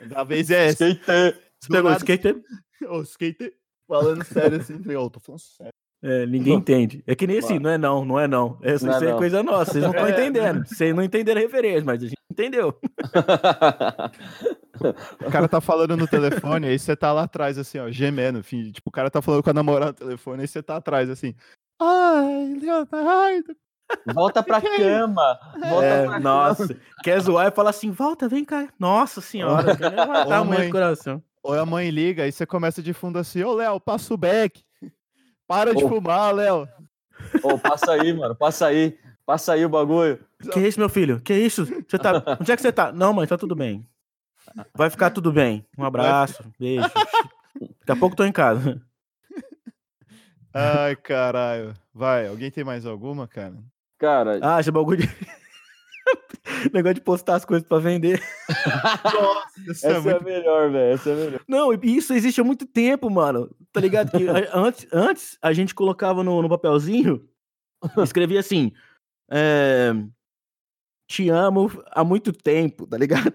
Da 0.08 0.24
vez 0.24 0.50
é 0.50 0.66
essa. 0.68 0.88
Skate. 0.88 1.38
Você 1.60 1.68
pegou 1.72 1.90
nada- 1.90 1.98
skater? 2.04 2.40
Ô, 2.88 3.00
skate. 3.02 3.52
Falando 3.88 4.24
sério 4.24 4.60
assim, 4.60 4.94
ô, 4.96 5.10
tô 5.10 5.18
falando 5.20 5.40
sério. 5.40 5.72
É, 6.00 6.24
ninguém 6.26 6.54
entende. 6.54 7.02
É 7.06 7.14
que 7.16 7.26
nem 7.26 7.38
assim, 7.38 7.58
não 7.58 7.70
é 7.70 7.76
não, 7.78 8.04
não 8.04 8.20
é 8.20 8.28
não. 8.28 8.58
Isso, 8.62 8.86
Não 8.86 8.92
é 8.92 8.96
isso 8.96 9.04
é 9.06 9.10
não. 9.10 9.18
coisa 9.18 9.42
nossa, 9.42 9.72
vocês 9.72 9.82
não 9.82 9.90
estão 9.90 10.06
É. 10.06 10.10
entendendo. 10.12 10.64
Vocês 10.66 10.94
não 10.94 11.02
entenderam 11.02 11.40
a 11.40 11.42
referência, 11.42 11.84
mas 11.84 12.02
a 12.02 12.06
gente 12.06 12.18
entendeu. 12.30 12.78
O 15.26 15.30
cara 15.30 15.48
tá 15.48 15.60
falando 15.60 15.96
no 15.96 16.06
telefone, 16.06 16.68
aí 16.68 16.78
você 16.78 16.94
tá 16.94 17.12
lá 17.12 17.24
atrás, 17.24 17.58
assim, 17.58 17.78
ó, 17.78 17.90
gemendo. 17.90 18.38
Enfim, 18.38 18.70
tipo, 18.70 18.90
o 18.90 18.92
cara 18.92 19.10
tá 19.10 19.20
falando 19.20 19.42
com 19.42 19.50
a 19.50 19.54
namorada 19.54 19.90
no 19.90 19.98
telefone, 19.98 20.42
aí 20.42 20.48
você 20.48 20.62
tá 20.62 20.76
atrás, 20.76 21.10
assim. 21.10 21.34
Ai, 21.80 22.54
Leonardo. 22.60 23.56
Volta 24.12 24.42
pra 24.42 24.60
cama. 24.60 25.38
Volta 25.68 25.84
É, 25.84 26.06
pra 26.06 26.20
nossa. 26.20 26.76
Quer 27.02 27.20
zoar 27.20 27.48
e 27.48 27.50
fala 27.50 27.70
assim, 27.70 27.90
volta, 27.90 28.28
vem 28.28 28.44
cá. 28.44 28.68
Nossa 28.78 29.20
senhora, 29.20 29.76
a 30.30 30.44
mãe 30.44 30.70
coração. 30.70 31.22
Ou 31.42 31.58
a 31.58 31.64
mãe 31.64 31.90
liga, 31.90 32.24
aí 32.24 32.32
você 32.32 32.44
começa 32.44 32.82
de 32.82 32.92
fundo 32.92 33.18
assim, 33.18 33.42
ô, 33.42 33.54
Léo, 33.54 33.80
passa 33.80 34.12
o 34.12 34.16
beck. 34.16 34.62
Para 35.46 35.74
de 35.74 35.84
Ô. 35.84 35.88
fumar, 35.88 36.34
Léo. 36.34 36.68
Ô, 37.42 37.58
passa 37.58 37.92
aí, 37.92 38.12
mano. 38.12 38.34
Passa 38.34 38.66
aí. 38.66 38.98
Passa 39.24 39.52
aí 39.52 39.64
o 39.64 39.68
bagulho. 39.68 40.18
Que 40.52 40.60
isso, 40.60 40.78
meu 40.78 40.88
filho? 40.88 41.20
Que 41.20 41.34
isso? 41.34 41.64
Você 41.64 41.98
tá... 41.98 42.22
Onde 42.40 42.52
é 42.52 42.56
que 42.56 42.62
você 42.62 42.72
tá? 42.72 42.92
Não, 42.92 43.12
mãe, 43.12 43.26
tá 43.26 43.38
tudo 43.38 43.54
bem. 43.54 43.86
Vai 44.74 44.90
ficar 44.90 45.10
tudo 45.10 45.32
bem. 45.32 45.66
Um 45.76 45.84
abraço, 45.84 46.44
beijo. 46.58 46.88
Daqui 47.60 47.92
a 47.92 47.96
pouco 47.96 48.16
tô 48.16 48.24
em 48.24 48.32
casa. 48.32 48.80
Ai, 50.52 50.96
caralho. 50.96 51.74
Vai, 51.94 52.26
alguém 52.26 52.50
tem 52.50 52.64
mais 52.64 52.86
alguma, 52.86 53.26
cara? 53.28 53.54
Cara, 53.98 54.38
Ah, 54.42 54.60
esse 54.60 54.70
bagulho 54.70 54.98
de... 54.98 55.08
Negócio 56.72 56.94
de 56.94 57.00
postar 57.00 57.36
as 57.36 57.44
coisas 57.44 57.66
pra 57.66 57.78
vender. 57.78 58.22
Nossa, 59.04 59.60
isso 59.60 59.86
essa 59.86 59.88
é 59.88 59.96
é, 59.96 60.00
muito... 60.00 60.16
a 60.16 60.20
melhor, 60.20 60.70
velho. 60.70 60.94
Essa 60.94 61.10
é 61.10 61.14
melhor. 61.14 61.40
Não, 61.46 61.72
isso 61.82 62.14
existe 62.14 62.40
há 62.40 62.44
muito 62.44 62.66
tempo, 62.66 63.10
mano. 63.10 63.50
Tá 63.72 63.80
ligado? 63.80 64.10
Que 64.10 64.26
antes, 64.54 64.86
antes 64.92 65.38
a 65.42 65.52
gente 65.52 65.74
colocava 65.74 66.22
no, 66.24 66.40
no 66.40 66.48
papelzinho, 66.48 67.28
escrevia 68.02 68.40
assim: 68.40 68.72
é, 69.30 69.92
Te 71.06 71.28
amo 71.28 71.70
há 71.90 72.02
muito 72.02 72.32
tempo, 72.32 72.86
tá 72.86 72.96
ligado? 72.96 73.34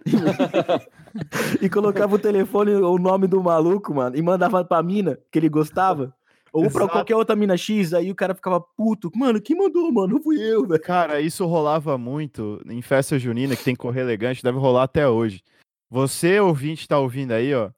e 1.61 1.69
colocava 1.69 2.15
o 2.15 2.19
telefone, 2.19 2.71
o 2.73 2.97
nome 2.97 3.27
do 3.27 3.41
maluco, 3.43 3.93
mano, 3.93 4.15
e 4.15 4.21
mandava 4.21 4.65
pra 4.65 4.81
mina 4.81 5.19
que 5.31 5.37
ele 5.39 5.49
gostava. 5.49 6.13
Ou 6.53 6.61
pra 6.61 6.69
Exato. 6.83 6.89
qualquer 6.89 7.15
outra 7.15 7.35
mina 7.35 7.57
X, 7.57 7.95
aí 7.95 8.11
o 8.11 8.15
cara 8.15 8.35
ficava 8.35 8.61
puto. 8.61 9.09
Mano, 9.15 9.41
quem 9.41 9.57
mandou, 9.57 9.91
mano? 9.91 10.13
Não 10.13 10.21
fui 10.21 10.37
eu, 10.39 10.67
velho. 10.67 10.79
Cara, 10.81 11.19
isso 11.19 11.45
rolava 11.47 11.97
muito 11.97 12.61
em 12.69 12.81
festa 12.81 13.17
junina, 13.17 13.55
que 13.55 13.63
tem 13.63 13.75
correr 13.75 14.01
elegante, 14.01 14.43
deve 14.43 14.59
rolar 14.59 14.83
até 14.83 15.07
hoje. 15.09 15.41
Você, 15.89 16.39
ouvinte, 16.39 16.87
tá 16.87 16.99
ouvindo 16.99 17.31
aí, 17.31 17.53
ó. 17.55 17.71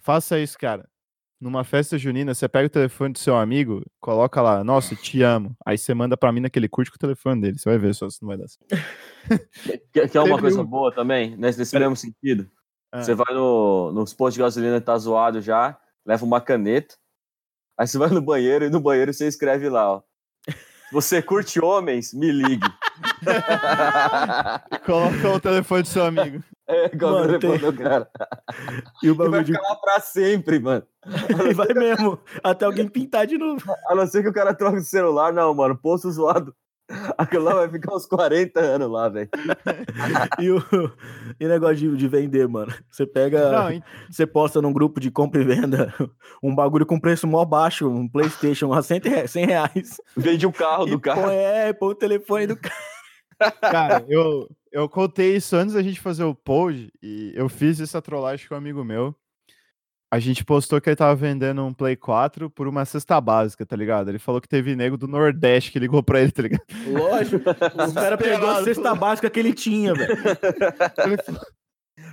Faça 0.00 0.38
isso, 0.38 0.56
cara. 0.56 0.88
Numa 1.40 1.64
festa 1.64 1.98
junina, 1.98 2.32
você 2.32 2.48
pega 2.48 2.66
o 2.66 2.70
telefone 2.70 3.12
do 3.14 3.18
seu 3.18 3.34
amigo, 3.36 3.84
coloca 4.00 4.40
lá, 4.40 4.62
nossa, 4.62 4.94
te 4.94 5.20
amo. 5.22 5.56
Aí 5.66 5.76
você 5.76 5.92
manda 5.92 6.16
pra 6.16 6.30
mina 6.30 6.48
que 6.48 6.56
ele 6.56 6.68
curte 6.68 6.92
com 6.92 6.96
o 6.96 7.00
telefone 7.00 7.40
dele. 7.40 7.58
Você 7.58 7.68
vai 7.68 7.78
ver 7.78 7.92
só 7.92 8.08
se 8.08 8.22
não 8.22 8.28
vai 8.28 8.38
dar 8.38 8.46
certo. 8.46 8.68
Quer, 9.92 10.08
quer 10.08 10.20
uma 10.20 10.38
coisa 10.38 10.62
um- 10.62 10.64
boa 10.64 10.92
também, 10.94 11.36
nesse, 11.36 11.58
nesse 11.58 11.76
mesmo 11.76 11.96
sentido? 11.96 12.48
Ah. 12.92 13.02
Você 13.02 13.14
vai 13.14 13.34
no, 13.34 13.90
nos 13.92 14.14
postos 14.14 14.34
de 14.34 14.40
gasolina 14.40 14.80
tá 14.80 14.96
zoado 14.96 15.40
já, 15.40 15.76
leva 16.06 16.24
uma 16.24 16.40
caneta, 16.40 16.94
aí 17.82 17.88
você 17.88 17.98
vai 17.98 18.08
no 18.10 18.22
banheiro 18.22 18.64
e 18.64 18.70
no 18.70 18.80
banheiro 18.80 19.12
você 19.12 19.26
escreve 19.26 19.68
lá, 19.68 19.94
ó. 19.96 20.02
Você 20.92 21.22
curte 21.22 21.58
homens, 21.58 22.12
me 22.12 22.30
ligue. 22.30 22.68
Coloca 24.84 25.30
o 25.30 25.40
telefone 25.40 25.82
do 25.82 25.88
seu 25.88 26.04
amigo. 26.04 26.42
É, 26.68 26.94
igual 26.94 27.12
Mano, 27.14 27.24
o 27.24 27.38
tem- 27.38 27.50
telefone 27.50 27.72
do 27.72 27.82
cara. 27.82 28.08
E 29.02 29.10
o 29.10 29.14
E 29.14 29.16
vai 29.16 29.26
bagulho 29.28 29.44
de. 29.44 29.52
ficar 29.52 29.68
lá 29.68 29.76
pra 29.76 30.00
sempre, 30.00 30.58
mano. 30.58 30.82
E 31.50 31.54
vai 31.54 31.68
mesmo. 31.74 32.18
Até 32.44 32.64
alguém 32.66 32.86
pintar 32.88 33.26
de 33.26 33.36
novo. 33.38 33.62
A 33.88 33.94
não 33.94 34.06
ser 34.06 34.22
que 34.22 34.28
o 34.28 34.32
cara 34.32 34.54
troque 34.54 34.78
de 34.80 34.84
celular, 34.86 35.32
não, 35.32 35.54
mano. 35.54 35.76
Posto 35.76 36.10
zoado. 36.10 36.54
Aquilo 37.18 37.44
lá 37.44 37.54
vai 37.54 37.68
ficar 37.68 37.94
uns 37.94 38.06
40 38.06 38.60
anos 38.60 38.90
lá, 38.90 39.08
velho. 39.08 39.28
E 40.40 40.50
o, 40.50 40.58
e 41.40 41.44
o 41.46 41.48
negócio 41.48 41.76
de, 41.76 41.96
de 41.96 42.08
vender, 42.08 42.46
mano. 42.48 42.72
Você 42.90 43.06
pega. 43.06 43.50
Não, 43.50 43.82
Você 44.10 44.26
posta 44.26 44.60
num 44.62 44.72
grupo 44.72 45.00
de 45.00 45.10
compra 45.10 45.40
e 45.40 45.44
venda 45.44 45.92
um 46.42 46.54
bagulho 46.54 46.86
com 46.86 46.98
preço 47.00 47.26
mó 47.26 47.44
baixo, 47.44 47.88
um 47.88 48.08
PlayStation 48.08 48.72
a 48.72 48.82
100 48.82 49.00
rea- 49.00 49.28
100 49.28 49.46
reais. 49.46 50.00
Vende 50.16 50.46
o 50.46 50.52
carro 50.52 50.86
do 50.86 51.00
põe, 51.00 51.14
cara. 51.14 51.32
é, 51.32 51.72
põe 51.72 51.90
o 51.90 51.94
telefone 51.94 52.46
do 52.46 52.56
cara. 52.56 53.52
cara, 53.60 54.04
eu, 54.08 54.48
eu 54.70 54.88
contei 54.88 55.36
isso 55.36 55.56
antes 55.56 55.74
da 55.74 55.82
gente 55.82 56.00
fazer 56.00 56.24
o 56.24 56.34
pod 56.34 56.92
e 57.02 57.32
eu 57.34 57.48
fiz 57.48 57.80
essa 57.80 58.00
trollagem 58.00 58.46
com 58.48 58.54
um 58.54 58.58
amigo 58.58 58.84
meu. 58.84 59.14
A 60.12 60.18
gente 60.18 60.44
postou 60.44 60.78
que 60.78 60.90
ele 60.90 60.96
tava 60.96 61.14
vendendo 61.14 61.64
um 61.64 61.72
Play 61.72 61.96
4 61.96 62.50
por 62.50 62.68
uma 62.68 62.84
cesta 62.84 63.18
básica, 63.18 63.64
tá 63.64 63.74
ligado? 63.74 64.10
Ele 64.10 64.18
falou 64.18 64.42
que 64.42 64.48
teve 64.48 64.76
nego 64.76 64.98
do 64.98 65.08
Nordeste 65.08 65.72
que 65.72 65.78
ligou 65.78 66.02
pra 66.02 66.20
ele, 66.20 66.30
tá 66.30 66.42
ligado? 66.42 66.62
Lógico. 66.86 67.48
O 67.48 67.94
cara 67.94 68.18
pegou 68.18 68.50
a 68.50 68.62
cesta 68.62 68.94
básica 68.94 69.30
que 69.30 69.40
ele 69.40 69.54
tinha, 69.54 69.94
velho. 69.94 70.14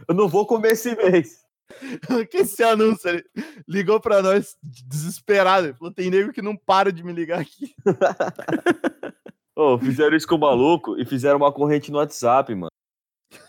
Eu 0.08 0.16
não 0.16 0.30
vou 0.30 0.46
comer 0.46 0.72
esse 0.72 0.96
mês. 0.96 1.40
que 2.32 2.38
esse 2.38 2.64
anúncio, 2.64 3.10
ele 3.10 3.26
ligou 3.68 4.00
pra 4.00 4.22
nós 4.22 4.56
desesperado. 4.64 5.68
Ele 5.68 5.74
falou: 5.74 5.94
tem 5.94 6.10
nego 6.10 6.32
que 6.32 6.42
não 6.42 6.56
para 6.56 6.94
de 6.94 7.04
me 7.04 7.12
ligar 7.12 7.42
aqui. 7.42 7.76
Ô, 9.58 9.78
fizeram 9.78 10.16
isso 10.16 10.26
com 10.26 10.36
o 10.36 10.40
maluco 10.40 10.98
e 10.98 11.04
fizeram 11.04 11.36
uma 11.36 11.52
corrente 11.52 11.92
no 11.92 11.98
WhatsApp, 11.98 12.56
mano. 12.56 12.72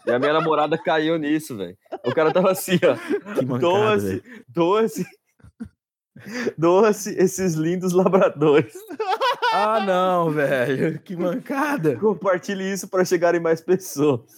E 0.07 0.11
a 0.11 0.19
minha 0.19 0.33
namorada 0.33 0.77
caiu 0.77 1.19
nisso, 1.19 1.57
velho. 1.57 1.77
O 2.05 2.15
cara 2.15 2.33
tava 2.33 2.51
assim, 2.51 2.79
ó. 2.85 2.95
Velho. 3.97 4.23
doa-se. 4.49 5.07
Doa-se 6.59 7.17
esses 7.19 7.55
lindos 7.55 7.93
labradores. 7.93 8.75
Ah, 9.53 9.81
não, 9.81 10.31
velho. 10.31 10.99
Que 11.01 11.17
mancada. 11.17 11.97
Compartilhe 11.97 12.71
isso 12.71 12.89
para 12.89 13.05
chegarem 13.05 13.41
mais 13.41 13.61
pessoas. 13.61 14.35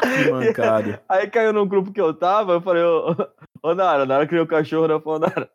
Que 0.00 0.30
mancada. 0.30 1.02
Aí 1.08 1.28
caiu 1.28 1.52
num 1.52 1.66
grupo 1.66 1.92
que 1.92 2.00
eu 2.00 2.14
tava, 2.14 2.54
eu 2.54 2.60
falei, 2.60 2.82
ô, 2.82 3.14
ô 3.62 3.74
Nara, 3.74 4.06
Nara 4.06 4.26
criou 4.26 4.44
o 4.44 4.48
cachorro, 4.48 4.88
né? 4.88 4.94
Eu 4.94 5.00
falei, 5.00 5.20
Nara, 5.28 5.50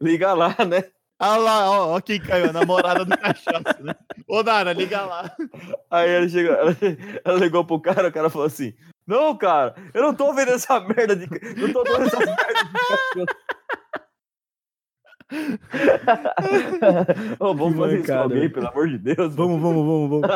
liga 0.00 0.32
lá, 0.32 0.54
né? 0.66 0.84
Ah 1.18 1.36
lá, 1.36 1.70
ó, 1.70 1.96
ó 1.96 2.00
quem 2.00 2.20
caiu, 2.20 2.50
a 2.50 2.52
namorada 2.52 3.04
do 3.04 3.16
cachaça, 3.16 3.78
né? 3.80 3.94
Ô, 4.28 4.42
Nara, 4.42 4.74
liga 4.74 5.00
lá. 5.02 5.34
Aí 5.90 6.10
ela 6.10 6.28
chegou, 6.28 6.54
ela, 6.54 6.76
ela 7.24 7.38
ligou 7.38 7.64
pro 7.64 7.80
cara, 7.80 8.08
o 8.08 8.12
cara 8.12 8.28
falou 8.28 8.46
assim: 8.46 8.74
Não, 9.06 9.36
cara, 9.36 9.74
eu 9.94 10.02
não 10.02 10.14
tô 10.14 10.34
vendo 10.34 10.50
essa 10.50 10.78
merda 10.80 11.16
de. 11.16 11.26
Não 11.56 11.72
tô 11.72 11.84
vendo 11.84 12.02
essa 12.02 12.18
merda 12.18 12.36
de. 13.14 13.26
Ô, 17.40 17.54
vamos 17.54 17.74
Que 17.74 17.80
fazer 17.80 17.98
isso 17.98 18.06
com 18.06 18.12
mancada, 18.12 18.22
alguém, 18.22 18.48
pelo 18.48 18.68
amor 18.68 18.88
de 18.88 18.98
Deus. 18.98 19.34
Vamos, 19.34 19.60
vamos, 19.60 19.86
vamos, 19.86 20.10
vamos. 20.10 20.30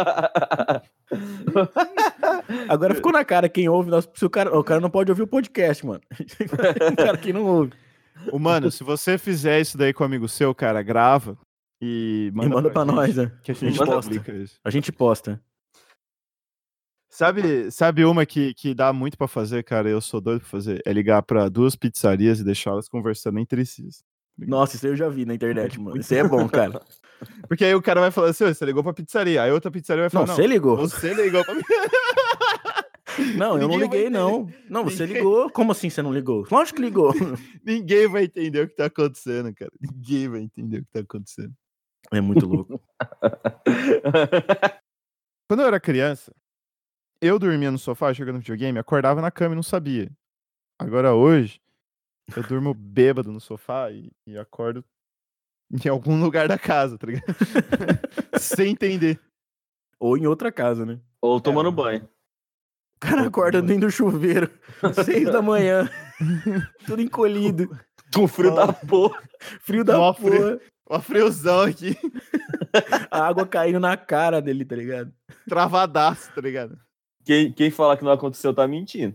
Agora 2.69 2.95
ficou 2.95 3.13
na 3.13 3.25
cara 3.25 3.49
quem 3.49 3.69
ouve. 3.69 3.91
Nosso, 3.91 4.09
se 4.15 4.25
o, 4.25 4.31
cara, 4.31 4.57
o 4.57 4.65
cara 4.65 4.81
não 4.81 4.91
pode 4.91 5.11
ouvir 5.11 5.23
o 5.23 5.29
podcast, 5.29 5.87
mano. 5.87 6.01
o 6.93 6.97
cara 6.97 7.17
que 7.17 7.33
não 7.33 7.45
ouve. 7.45 7.73
Ô, 8.33 8.39
mano, 8.39 8.71
se 8.71 8.83
você 8.85 9.17
fizer 9.19 9.61
isso 9.61 9.77
daí 9.79 9.93
com 9.93 10.03
um 10.03 10.07
amigo 10.07 10.29
seu, 10.29 10.55
cara, 10.55 10.83
grava 10.83 11.37
e 11.81 12.31
manda, 12.35 12.49
e 12.49 12.53
manda 12.53 12.71
pra 12.71 12.85
gente, 12.85 12.95
nós, 12.95 13.17
né? 13.17 13.33
Que 13.43 13.53
a 13.53 13.55
gente 13.55 13.79
publica 13.79 14.33
isso. 14.33 14.59
A 14.65 14.71
gente 14.71 14.93
posta. 14.93 15.41
Sabe, 17.09 17.71
sabe 17.71 18.05
uma 18.05 18.25
que, 18.25 18.55
que 18.55 18.73
dá 18.75 18.93
muito 18.93 19.19
pra 19.19 19.27
fazer, 19.27 19.65
cara? 19.65 19.89
Eu 19.91 20.01
sou 20.01 20.21
doido 20.21 20.41
pra 20.41 20.49
fazer. 20.49 20.81
É 20.87 20.93
ligar 20.93 21.23
pra 21.23 21.49
duas 21.49 21.75
pizzarias 21.75 22.39
e 22.41 22.45
deixá-las 22.45 22.89
conversando 22.89 23.39
entre 23.41 23.67
si. 23.67 23.89
Nossa, 24.39 24.77
isso 24.77 24.87
eu 24.87 24.97
já 24.97 25.09
vi 25.09 25.25
na 25.27 25.35
internet, 25.35 25.79
mano. 25.81 25.99
Isso 25.99 26.15
aí 26.15 26.21
é 26.21 26.25
bom, 26.29 26.49
cara. 26.49 26.81
Porque 27.49 27.65
aí 27.65 27.75
o 27.75 27.83
cara 27.83 28.01
vai 28.01 28.11
falar 28.11 28.29
assim, 28.31 28.45
"Ô, 28.45 28.55
você 28.55 28.65
ligou 28.65 28.83
pra 28.83 28.95
pizzaria. 28.95 29.43
Aí 29.43 29.51
outra 29.51 29.71
pizzaria 29.71 30.09
vai 30.09 30.21
Não, 30.21 30.27
falar, 30.27 30.37
você 30.37 30.47
ligou. 30.47 30.77
você 30.77 31.13
ligou 31.13 31.45
pra 31.45 31.55
mim. 31.55 31.63
Não, 33.37 33.53
eu 33.59 33.69
não 33.69 33.69
Ninguém 33.69 33.81
liguei, 33.81 34.11
não. 34.11 34.49
Não, 34.69 34.85
você 34.85 35.05
Ninguém- 35.07 35.19
ligou. 35.23 35.51
Como 35.51 35.73
assim 35.73 35.89
você 35.91 36.03
não 36.03 36.13
ligou? 36.13 36.47
Lógico 36.51 36.77
que 36.77 36.83
ligou. 36.85 37.13
Ninguém 37.65 38.09
vai 38.09 38.25
entender 38.25 38.63
o 38.63 38.69
que 38.69 38.75
tá 38.77 38.87
acontecendo, 38.87 39.55
cara. 39.55 39.71
Ninguém 39.81 40.29
vai 40.29 40.41
entender 40.41 40.79
o 40.79 40.85
que 40.85 40.91
tá 40.93 41.01
acontecendo. 41.01 41.55
É 42.13 42.21
muito 42.21 42.47
louco. 42.47 42.81
Quando 45.49 45.61
eu 45.61 45.67
era 45.67 45.81
criança, 45.81 46.35
eu 47.21 47.39
dormia 47.39 47.71
no 47.71 47.79
sofá 47.79 48.13
jogando 48.13 48.39
videogame, 48.39 48.79
acordava 48.79 49.21
na 49.21 49.31
cama 49.31 49.55
e 49.55 49.57
não 49.57 49.63
sabia. 49.63 50.11
Agora 50.79 51.15
hoje, 51.15 51.61
eu 52.37 52.43
durmo 52.45 52.73
bêbado 52.75 53.33
no 53.33 53.41
sofá 53.41 53.91
e, 53.91 54.11
e 54.27 54.39
acordo 54.39 54.85
em 55.85 55.89
algum 55.89 56.21
lugar 56.21 56.49
da 56.49 56.59
casa, 56.59 56.99
tá 56.99 57.07
ligado? 57.07 57.35
Sem 58.39 58.71
entender. 58.73 59.21
Ou 59.99 60.17
em 60.17 60.27
outra 60.27 60.51
casa, 60.51 60.85
né? 60.87 60.99
Ou 61.21 61.41
tomando 61.41 61.71
banho. 61.71 62.09
O 63.03 63.07
cara 63.07 63.27
acorda 63.27 63.63
dentro 63.63 63.87
do 63.87 63.91
chuveiro, 63.91 64.51
seis 65.05 65.25
da 65.25 65.41
manhã, 65.41 65.89
tudo 66.87 67.01
encolhido, 67.01 67.75
Com 68.15 68.29
frio 68.29 68.55
da 68.55 68.73
porra. 68.73 69.23
frio 69.63 69.83
da 69.83 69.97
Mó 69.97 70.13
porra, 70.13 70.31
frio. 70.37 70.61
Uma 70.89 71.01
friozão 71.01 71.63
aqui, 71.63 71.97
a 73.11 73.27
água 73.27 73.47
caindo 73.47 73.81
na 73.81 73.97
cara 73.97 74.43
dele, 74.43 74.65
tá 74.65 74.77
ligado? 74.77 75.13
travadaço, 75.49 76.31
tá 76.35 76.41
ligado? 76.41 76.77
Quem, 77.25 77.53
quem 77.53 77.71
fala 77.71 77.97
que 77.97 78.05
não 78.05 78.11
aconteceu 78.13 78.53
tá 78.53 78.67
mentindo. 78.69 79.15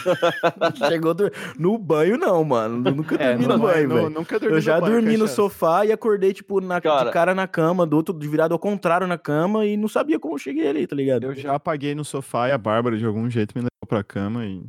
Chegou 0.88 1.14
dur- 1.14 1.32
no 1.58 1.76
banho, 1.78 2.16
não, 2.16 2.42
mano. 2.44 2.88
Eu 2.88 2.94
nunca 2.94 3.16
dormi 3.18 3.42
no 3.42 3.48
não, 3.48 3.58
banho, 3.58 3.88
velho. 3.88 4.10
Nunca 4.10 4.38
dormi 4.38 4.52
Eu 4.54 4.56
no 4.56 4.60
já 4.60 4.80
banho, 4.80 4.92
dormi 4.94 5.16
no 5.16 5.28
sofá 5.28 5.84
e 5.86 5.92
acordei, 5.92 6.32
tipo, 6.32 6.60
na, 6.60 6.80
Cara. 6.80 7.04
de 7.06 7.12
cara 7.12 7.34
na 7.34 7.46
cama, 7.46 7.86
do 7.86 7.96
outro, 7.96 8.14
de 8.18 8.26
virado 8.28 8.52
ao 8.52 8.58
contrário 8.58 9.06
na 9.06 9.18
cama 9.18 9.64
e 9.66 9.76
não 9.76 9.88
sabia 9.88 10.18
como 10.18 10.34
eu 10.34 10.38
cheguei 10.38 10.66
ali, 10.68 10.86
tá 10.86 10.94
ligado? 10.96 11.24
Eu 11.24 11.34
já 11.34 11.54
apaguei 11.54 11.94
no 11.94 12.04
sofá 12.04 12.48
e 12.48 12.52
a 12.52 12.58
Bárbara 12.58 12.96
de 12.96 13.04
algum 13.04 13.28
jeito 13.30 13.52
me 13.54 13.60
levou 13.60 13.86
pra 13.88 14.02
cama 14.04 14.44
e. 14.44 14.62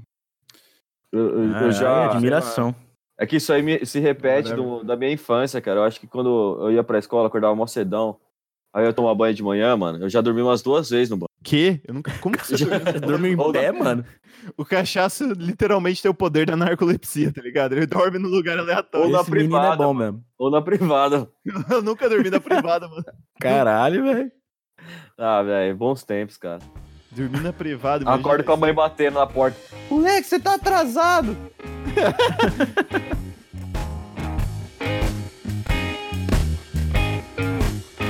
Eu, 1.12 1.20
eu- 1.30 1.44
eu 1.46 1.52
Caralho, 1.54 1.72
já. 1.74 2.06
admiração. 2.12 2.76
É 3.20 3.26
que 3.26 3.36
isso 3.36 3.52
aí 3.54 3.62
me- 3.62 3.86
se 3.86 4.00
repete 4.00 4.54
do- 4.54 4.84
da 4.84 4.96
minha 4.96 5.12
infância, 5.12 5.62
cara. 5.62 5.82
Eu 5.82 5.84
acho 5.84 6.00
que 6.00 6.08
quando 6.08 6.58
eu 6.62 6.72
ia 6.72 6.84
pra 6.84 6.98
escola, 6.98 7.28
acordava 7.28 7.56
mó 7.56 7.68
cedão. 7.68 8.18
Aí 8.74 8.84
eu 8.84 8.88
ia 8.88 8.94
tomar 8.94 9.14
banho 9.14 9.34
de 9.34 9.44
manhã, 9.44 9.76
mano. 9.76 10.00
Eu 10.06 10.10
já 10.10 10.22
dormi 10.22 10.42
umas 10.42 10.62
duas 10.62 10.90
vezes 10.90 11.10
no 11.10 11.18
banho. 11.18 11.28
Que? 11.44 11.82
Eu 11.88 11.94
nunca. 11.96 12.12
Como 12.20 12.38
que 12.38 12.46
você 12.46 12.66
dorme 13.02 13.30
em 13.30 13.52
pé, 13.52 13.72
mano? 13.72 14.06
O 14.56 14.64
cachaça 14.64 15.26
literalmente 15.38 16.02
tem 16.02 16.10
o 16.10 16.14
poder 16.14 16.46
da 16.46 16.56
narcolepsia, 16.56 17.32
tá 17.32 17.42
ligado? 17.42 17.74
Ele 17.74 17.86
dorme 17.88 18.20
no 18.20 18.28
lugar 18.28 18.58
aleatório. 18.58 19.08
Ou 19.08 19.12
na 19.12 19.22
Esse 19.22 19.30
é 19.30 19.32
privada, 19.32 19.76
bom 19.78 19.94
mesmo. 19.94 20.24
Ou 20.38 20.52
na 20.52 20.62
privada. 20.62 21.30
Eu 21.70 21.82
nunca 21.82 22.08
dormi 22.10 22.30
na 22.30 22.40
privada, 22.40 22.88
mano. 22.88 23.04
Caralho, 23.40 24.04
velho. 24.04 24.32
Ah, 25.18 25.42
velho, 25.44 25.76
bons 25.76 26.04
tempos, 26.04 26.38
cara. 26.38 26.60
Dormi 27.12 27.40
na 27.40 27.52
privada. 27.52 28.10
Acordo 28.10 28.44
com 28.44 28.54
a 28.54 28.58
mãe 28.58 28.74
batendo 28.74 29.16
na 29.16 29.28
porta. 29.28 29.58
Moleque, 29.90 30.28
você 30.28 30.40
tá 30.40 30.56
atrasado. 30.56 31.36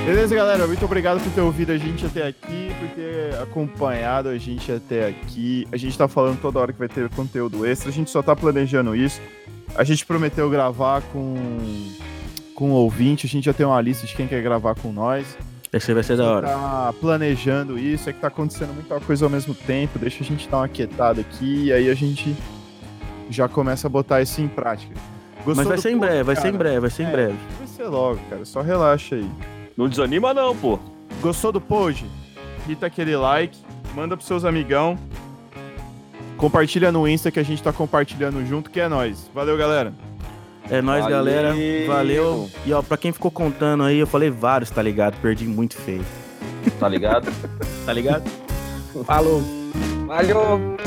Beleza, 0.06 0.36
galera? 0.36 0.66
Muito 0.66 0.84
obrigado 0.84 1.22
por 1.22 1.32
ter 1.32 1.42
ouvido 1.42 1.72
a 1.72 1.78
gente 1.78 2.06
até 2.06 2.28
aqui, 2.28 2.72
por 2.80 2.90
ter 2.90 3.36
acompanhado 3.42 4.30
a 4.30 4.38
gente 4.38 4.72
até 4.72 5.08
aqui. 5.08 5.68
A 5.72 5.78
gente 5.78 5.96
tá 5.98 6.08
falando 6.08 6.42
toda 6.42 6.60
hora 6.60 6.74
que 6.74 6.80
vai 6.80 6.90
ter 6.90 7.08
conteúdo 7.10 7.66
extra, 7.66 7.90
a 7.90 7.94
gente 7.94 8.10
só 8.10 8.24
tá 8.24 8.36
planejando 8.36 8.96
isso. 8.96 9.22
A 9.76 9.84
gente 9.84 10.06
prometeu 10.06 10.50
gravar 10.50 11.02
com 11.14 11.36
com 12.56 12.72
o 12.72 12.74
ouvinte, 12.74 13.26
a 13.26 13.30
gente 13.30 13.46
já 13.46 13.54
tem 13.54 13.66
uma 13.66 13.82
lista 13.82 14.06
de 14.06 14.16
quem 14.16 14.28
quer 14.28 14.42
gravar 14.44 14.76
com 14.76 14.92
nós. 14.92 15.38
Esse 15.74 15.94
vai 15.94 16.04
ser 16.04 16.18
da 16.18 16.26
hora. 16.26 16.48
Tá 16.48 16.94
planejando 17.00 17.80
isso, 17.80 18.10
é 18.10 18.14
que 18.14 18.20
tá 18.20 18.28
acontecendo 18.28 18.74
muita 18.74 19.00
coisa 19.00 19.26
ao 19.26 19.30
mesmo 19.30 19.56
tempo. 19.56 19.98
Deixa 19.98 20.24
a 20.24 20.28
gente 20.28 20.48
dar 20.50 20.58
uma 20.58 20.68
quietada 20.68 21.22
aqui 21.22 21.66
e 21.66 21.74
aí 21.74 21.90
a 21.90 21.96
gente 21.96 22.36
já 23.30 23.48
começa 23.48 23.88
a 23.88 23.90
botar 23.90 24.22
isso 24.22 24.42
em 24.42 24.48
prática. 24.48 24.94
Gostou 25.38 25.56
Mas 25.56 25.68
vai 25.68 25.78
do 25.78 25.82
ser 25.82 25.92
em 25.92 25.98
breve, 25.98 26.24
vai 26.24 26.36
ser 26.36 26.48
em 26.50 26.58
breve, 26.58 26.80
vai 26.80 26.90
ser 26.90 27.04
em 27.04 27.12
breve. 27.12 27.38
Vai 27.58 27.68
ser 27.68 27.86
logo, 27.86 28.20
cara. 28.30 28.46
Só 28.46 28.62
relaxa 28.62 29.16
aí. 29.16 29.30
Não 29.78 29.88
desanima, 29.88 30.34
não, 30.34 30.56
pô. 30.56 30.80
Gostou 31.22 31.52
do 31.52 31.62
pod? 31.62 32.06
Hita 32.68 32.86
aquele 32.86 33.16
like, 33.16 33.58
manda 33.96 34.16
pros 34.16 34.28
seus 34.28 34.46
amigão. 34.46 34.98
Compartilha 36.38 36.92
no 36.92 37.08
Insta 37.08 37.30
que 37.32 37.40
a 37.40 37.44
gente 37.44 37.62
tá 37.62 37.72
compartilhando 37.72 38.44
junto, 38.46 38.70
que 38.70 38.80
é 38.80 38.88
nóis. 38.88 39.30
Valeu, 39.34 39.58
galera. 39.58 39.94
É 40.70 40.82
nóis, 40.82 41.04
Valeu. 41.04 41.18
galera. 41.18 41.56
Valeu. 41.88 42.50
E 42.66 42.74
ó, 42.74 42.82
pra 42.82 42.98
quem 42.98 43.12
ficou 43.12 43.30
contando 43.30 43.84
aí, 43.84 44.00
eu 44.00 44.08
falei 44.08 44.30
vários, 44.30 44.70
tá 44.70 44.82
ligado? 44.82 45.16
Perdi 45.22 45.46
muito 45.46 45.76
feio. 45.76 46.04
Tá 46.80 46.88
ligado? 46.88 47.28
Tá 47.86 47.94
ligado? 47.94 48.30
Falou. 49.06 49.42
Valeu. 50.06 50.78